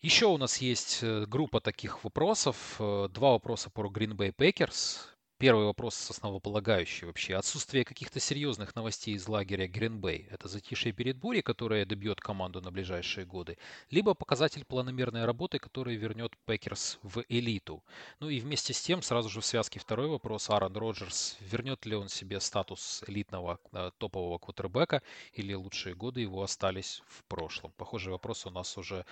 [0.00, 2.76] Еще у нас есть э, группа таких вопросов.
[2.78, 4.98] Два вопроса про Green Bay Packers.
[5.38, 7.36] Первый вопрос основополагающий вообще.
[7.36, 12.72] Отсутствие каких-то серьезных новостей из лагеря Грин-Бей– это затишье перед бурей, которое добьет команду на
[12.72, 13.56] ближайшие годы,
[13.88, 17.84] либо показатель планомерной работы, который вернет Пэкерс в элиту.
[18.18, 20.50] Ну и вместе с тем, сразу же в связке второй вопрос.
[20.50, 25.02] Аарон Роджерс, вернет ли он себе статус элитного э, топового квотербека,
[25.34, 27.70] или лучшие годы его остались в прошлом?
[27.76, 29.06] Похожий вопрос у нас уже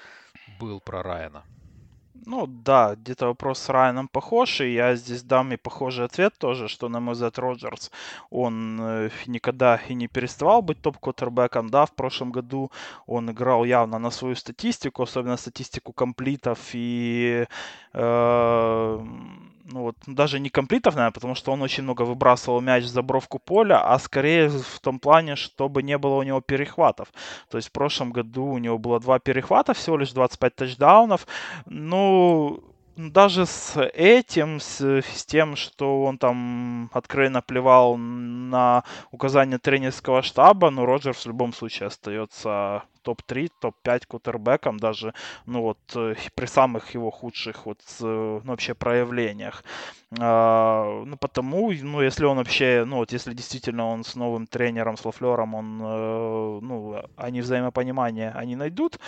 [0.59, 1.45] был про Райана.
[2.25, 6.69] Ну да, где-то вопрос с Райаном похож, и я здесь дам и похожий ответ тоже,
[6.69, 7.91] что, на мой взгляд, Роджерс,
[8.31, 12.71] он э, никогда и не переставал быть топ-квотербеком, да, в прошлом году
[13.07, 17.47] он играл явно на свою статистику, особенно статистику комплитов и
[17.93, 19.07] э,
[19.69, 23.39] ну вот, даже не комплитов, наверное, потому что он очень много выбрасывал мяч в забровку
[23.39, 27.09] поля, а скорее в том плане, чтобы не было у него перехватов.
[27.51, 31.27] То есть в прошлом году у него было два перехвата, всего лишь 25 тачдаунов.
[31.67, 32.63] Ну,
[32.97, 40.71] даже с этим, с, с тем, что он там откровенно плевал на указания тренерского штаба,
[40.71, 45.15] но Роджерс в любом случае остается топ-3, топ-5 кутербеком, даже
[45.45, 49.63] ну вот э, при самых его худших вот ну, вообще проявлениях.
[50.19, 54.97] А, ну, потому, ну, если он вообще, ну, вот если действительно он с новым тренером,
[54.97, 58.99] с Лафлером, он, э, ну, они взаимопонимание, они найдут,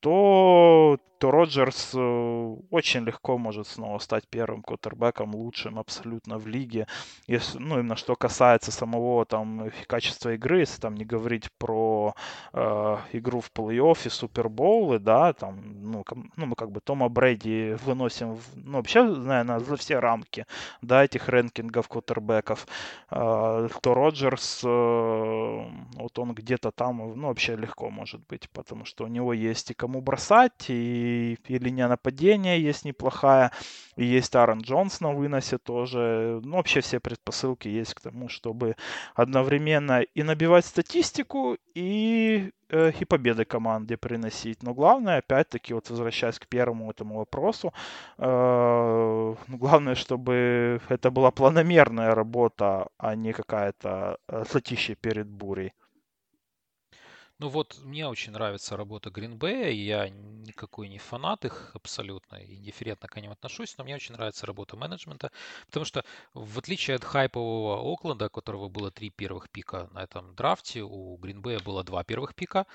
[0.00, 6.86] то, то Роджерс э, очень легко может снова стать первым квотербеком, лучшим абсолютно в лиге.
[7.26, 12.14] Если, ну, именно что касается самого там качества игры, если там не говорить про
[12.52, 16.04] э, игру в плей-оффе, супербоулы, да, там, ну,
[16.36, 20.46] ну, мы как бы Тома Брэди выносим, в, ну, вообще, наверное, за все рамки,
[20.82, 22.66] да, этих рэнкингов квотербеков,
[23.10, 29.04] э, то Роджерс, э, вот он где-то там, ну, вообще легко может быть, потому что
[29.04, 33.50] у него есть и кому бросать, и, и линия нападения есть неплохая,
[33.96, 36.40] и есть Аарон Джонс на выносе тоже.
[36.44, 38.76] Ну, вообще все предпосылки есть к тому, чтобы
[39.14, 44.62] одновременно и набивать статистику, и э, и победы команде приносить.
[44.62, 47.72] Но главное, опять-таки, вот возвращаясь к первому этому вопросу,
[48.18, 55.72] э, главное, чтобы это была планомерная работа, а не какая-то э, затишье перед бурей.
[57.38, 63.08] Ну вот, мне очень нравится работа Bay, я никакой не фанат их абсолютно, и индифферентно
[63.08, 65.30] к ним отношусь, но мне очень нравится работа менеджмента,
[65.66, 66.02] потому что
[66.32, 71.18] в отличие от хайпового Окленда, у которого было три первых пика на этом драфте, у
[71.18, 72.66] Bay было два первых пика,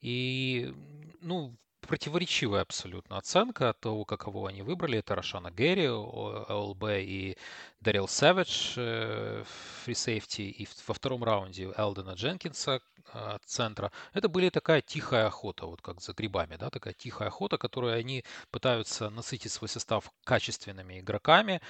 [0.00, 0.72] и,
[1.20, 1.54] ну,
[1.86, 4.98] противоречивая абсолютно оценка того, какого они выбрали.
[4.98, 7.36] Это Рошана Гэри, ОЛБ и
[7.80, 12.80] Дарил Сэвидж, фри сейфти, и во втором раунде Элдена Дженкинса
[13.12, 13.92] от центра.
[14.12, 18.24] Это были такая тихая охота, вот как за грибами, да, такая тихая охота, которую они
[18.50, 21.60] пытаются насытить свой состав качественными игроками.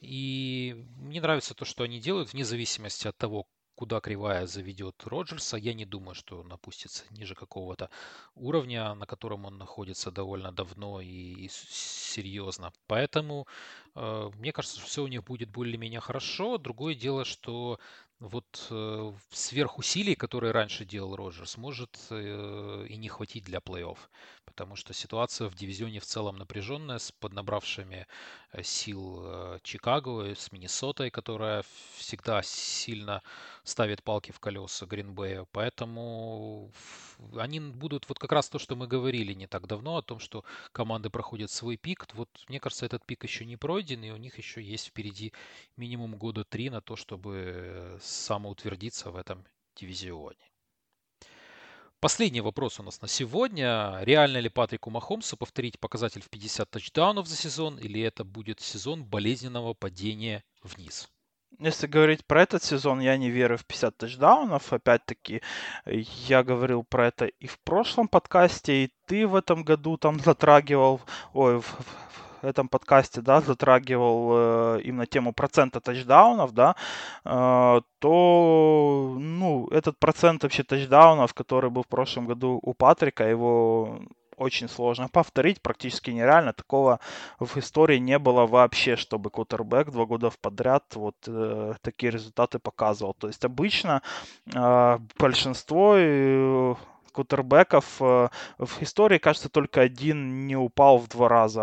[0.00, 3.46] И мне нравится то, что они делают, вне зависимости от того,
[3.76, 5.56] куда кривая заведет Роджерса.
[5.56, 7.90] Я не думаю, что он опустится ниже какого-то
[8.34, 12.72] уровня, на котором он находится довольно давно и, и серьезно.
[12.86, 13.46] Поэтому
[13.94, 16.58] э, мне кажется, что все у них будет более-менее хорошо.
[16.58, 17.78] Другое дело, что
[18.18, 23.98] вот э, сверхусилий, которые раньше делал Роджерс, может э, и не хватить для плей-офф,
[24.56, 28.06] потому что ситуация в дивизионе в целом напряженная с поднабравшими
[28.52, 31.62] э, сил э, Чикаго, с Миннесотой, которая
[31.96, 33.22] всегда сильно
[33.64, 36.72] ставит палки в колеса Гринбея, поэтому
[37.36, 40.42] они будут вот как раз то, что мы говорили не так давно о том, что
[40.72, 42.06] команды проходят свой пик.
[42.14, 45.34] Вот мне кажется, этот пик еще не пройден, и у них еще есть впереди
[45.76, 50.55] минимум года три на то, чтобы самоутвердиться в этом дивизионе.
[52.06, 53.98] Последний вопрос у нас на сегодня.
[54.02, 59.04] Реально ли Патрику Махомсу повторить показатель в 50 тачдаунов за сезон, или это будет сезон
[59.04, 61.08] болезненного падения вниз?
[61.58, 64.72] Если говорить про этот сезон, я не верю в 50 тачдаунов.
[64.72, 65.42] Опять-таки,
[65.84, 71.00] я говорил про это и в прошлом подкасте, и ты в этом году там затрагивал,
[71.32, 71.74] ой, в,
[72.42, 76.74] этом подкасте, да, затрагивал э, именно тему процента тачдаунов, да,
[77.24, 84.00] э, то, ну, этот процент вообще тачдаунов, который был в прошлом году у Патрика, его
[84.36, 86.52] очень сложно повторить, практически нереально.
[86.52, 87.00] Такого
[87.40, 93.14] в истории не было вообще, чтобы кутербэк два года подряд вот э, такие результаты показывал.
[93.14, 94.02] То есть обычно
[94.54, 96.74] э, большинство э,
[97.16, 98.28] кутербеков э,
[98.58, 101.62] в истории, кажется, только один не упал в два раза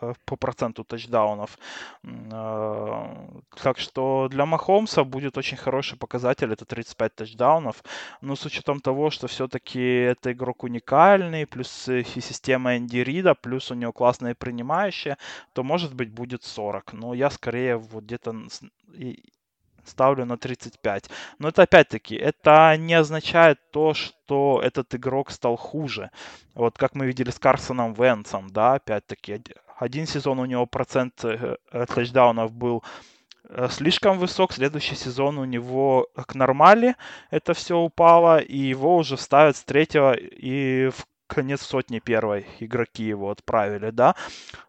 [0.00, 1.58] э, по проценту тачдаунов.
[2.02, 3.14] Э,
[3.62, 7.84] так что для Махомса будет очень хороший показатель, это 35 тачдаунов.
[8.20, 13.70] Но с учетом того, что все-таки это игрок уникальный, плюс и система Энди Рида, плюс
[13.70, 15.16] у него классные принимающие,
[15.52, 16.92] то, может быть, будет 40.
[16.94, 18.34] Но я скорее вот где-то
[19.86, 21.10] ставлю на 35.
[21.38, 26.10] Но это опять-таки, это не означает то, что этот игрок стал хуже.
[26.54, 29.42] Вот как мы видели с Карсоном Венсом, да, опять-таки,
[29.76, 32.84] один сезон у него процент э, э, тачдаунов был
[33.48, 34.52] э, слишком высок.
[34.52, 36.94] Следующий сезон у него к нормали
[37.30, 43.04] это все упало, и его уже ставят с третьего и в конец сотни первой игроки
[43.04, 44.14] его отправили, да.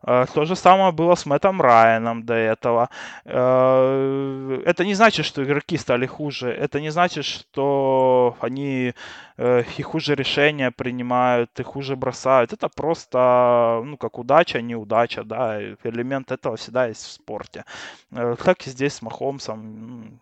[0.03, 2.89] Э, то же самое было с Мэттом Райаном до этого.
[3.25, 6.49] Э, это не значит, что игроки стали хуже.
[6.49, 8.93] Это не значит, что они
[9.37, 12.53] э, и хуже решения принимают, и хуже бросают.
[12.53, 15.61] Это просто, ну, как удача, неудача, да.
[15.83, 17.65] Элемент этого всегда есть в спорте.
[18.11, 20.19] Как и здесь с Махомсом.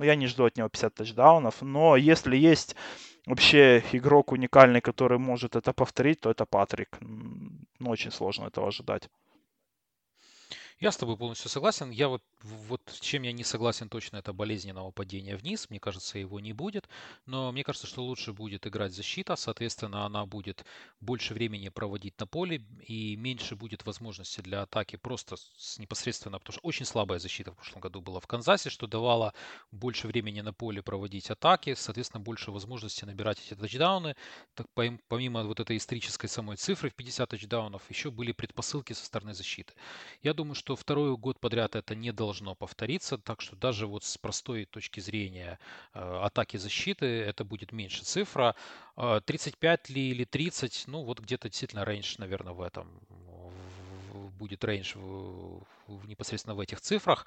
[0.00, 2.76] Я не жду от него 50 тачдаунов, но если есть
[3.26, 6.98] вообще игрок уникальный, который может это повторить, то это Патрик.
[7.00, 9.08] Ну, очень сложно этого ожидать.
[10.82, 11.92] Я с тобой полностью согласен.
[11.92, 15.70] Я вот, вот чем я не согласен точно, это болезненного падения вниз.
[15.70, 16.88] Мне кажется, его не будет.
[17.24, 19.36] Но мне кажется, что лучше будет играть защита.
[19.36, 20.64] Соответственно, она будет
[21.00, 26.54] больше времени проводить на поле и меньше будет возможности для атаки просто с непосредственно, потому
[26.54, 29.34] что очень слабая защита в прошлом году была в Канзасе, что давало
[29.70, 34.16] больше времени на поле проводить атаки, соответственно, больше возможности набирать эти тачдауны.
[34.54, 34.66] Так,
[35.06, 39.74] помимо вот этой исторической самой цифры в 50 тачдаунов, еще были предпосылки со стороны защиты.
[40.22, 44.04] Я думаю, что что второй год подряд это не должно повториться, так что даже вот
[44.04, 45.58] с простой точки зрения
[45.92, 48.54] э, атаки защиты это будет меньше цифра.
[48.96, 52.88] 35 э, ли или 30, ну вот где-то действительно range, наверное, в этом
[54.38, 54.94] будет range
[55.88, 57.26] непосредственно в этих цифрах.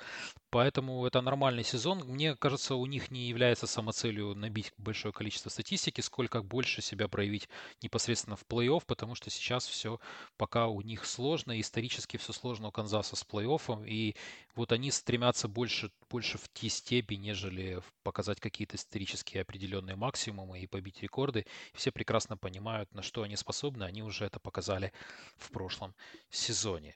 [0.50, 2.00] Поэтому это нормальный сезон.
[2.06, 7.50] Мне кажется, у них не является самоцелью набить большое количество статистики, сколько больше себя проявить
[7.82, 10.00] непосредственно в плей-офф, потому что сейчас все
[10.38, 11.60] пока у них сложно.
[11.60, 13.86] Исторически все сложно у Канзаса с плей-оффом.
[13.88, 14.16] И
[14.56, 20.68] вот они стремятся больше, больше в те степи, нежели показать какие-то исторические определенные максимумы и
[20.68, 21.46] побить рекорды.
[21.74, 23.84] Все прекрасно понимают, на что они способны.
[23.84, 24.94] Они уже это показали
[25.38, 25.96] в прошлом
[26.30, 26.96] сезоне.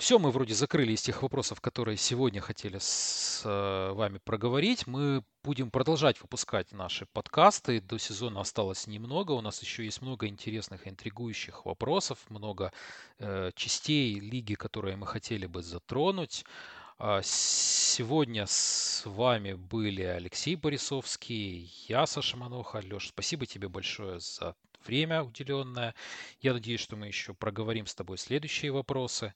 [0.00, 4.86] Все, мы вроде закрыли из тех вопросов, которые сегодня хотели с э, вами проговорить.
[4.86, 7.82] Мы будем продолжать выпускать наши подкасты.
[7.82, 9.32] До сезона осталось немного.
[9.32, 12.72] У нас еще есть много интересных, интригующих вопросов, много
[13.18, 16.46] э, частей лиги, которые мы хотели бы затронуть.
[16.98, 22.78] А сегодня с вами были Алексей Борисовский, я Саша Маноха.
[22.78, 24.56] Леш, спасибо тебе большое за
[24.86, 25.94] время уделенное.
[26.40, 29.34] Я надеюсь, что мы еще проговорим с тобой следующие вопросы.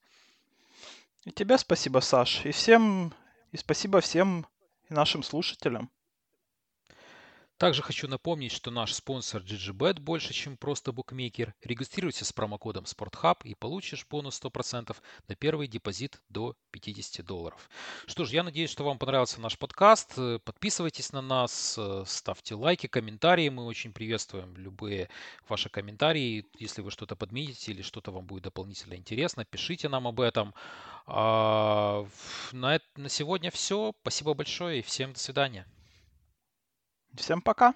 [1.25, 2.45] И тебе спасибо, Саш.
[2.45, 3.15] И всем,
[3.51, 4.47] и спасибо всем
[4.91, 5.91] нашим слушателям.
[7.57, 11.55] Также хочу напомнить, что наш спонсор GGBet больше, чем просто букмекер.
[11.63, 14.97] Регистрируйся с промокодом SportHub и получишь бонус 100%
[15.29, 17.71] на первый депозит до 50 долларов.
[18.07, 20.17] Что ж, я надеюсь, что вам понравился наш подкаст.
[20.45, 23.49] Подписывайтесь на нас, ставьте лайки, комментарии.
[23.49, 25.09] Мы очень приветствуем любые
[25.49, 26.47] ваши комментарии.
[26.59, 30.55] Если вы что-то подметите или что-то вам будет дополнительно интересно, пишите нам об этом.
[31.07, 32.05] А,
[32.51, 33.95] на, на сегодня все.
[34.03, 35.67] Спасибо большое и всем до свидания.
[37.17, 37.75] Всем пока!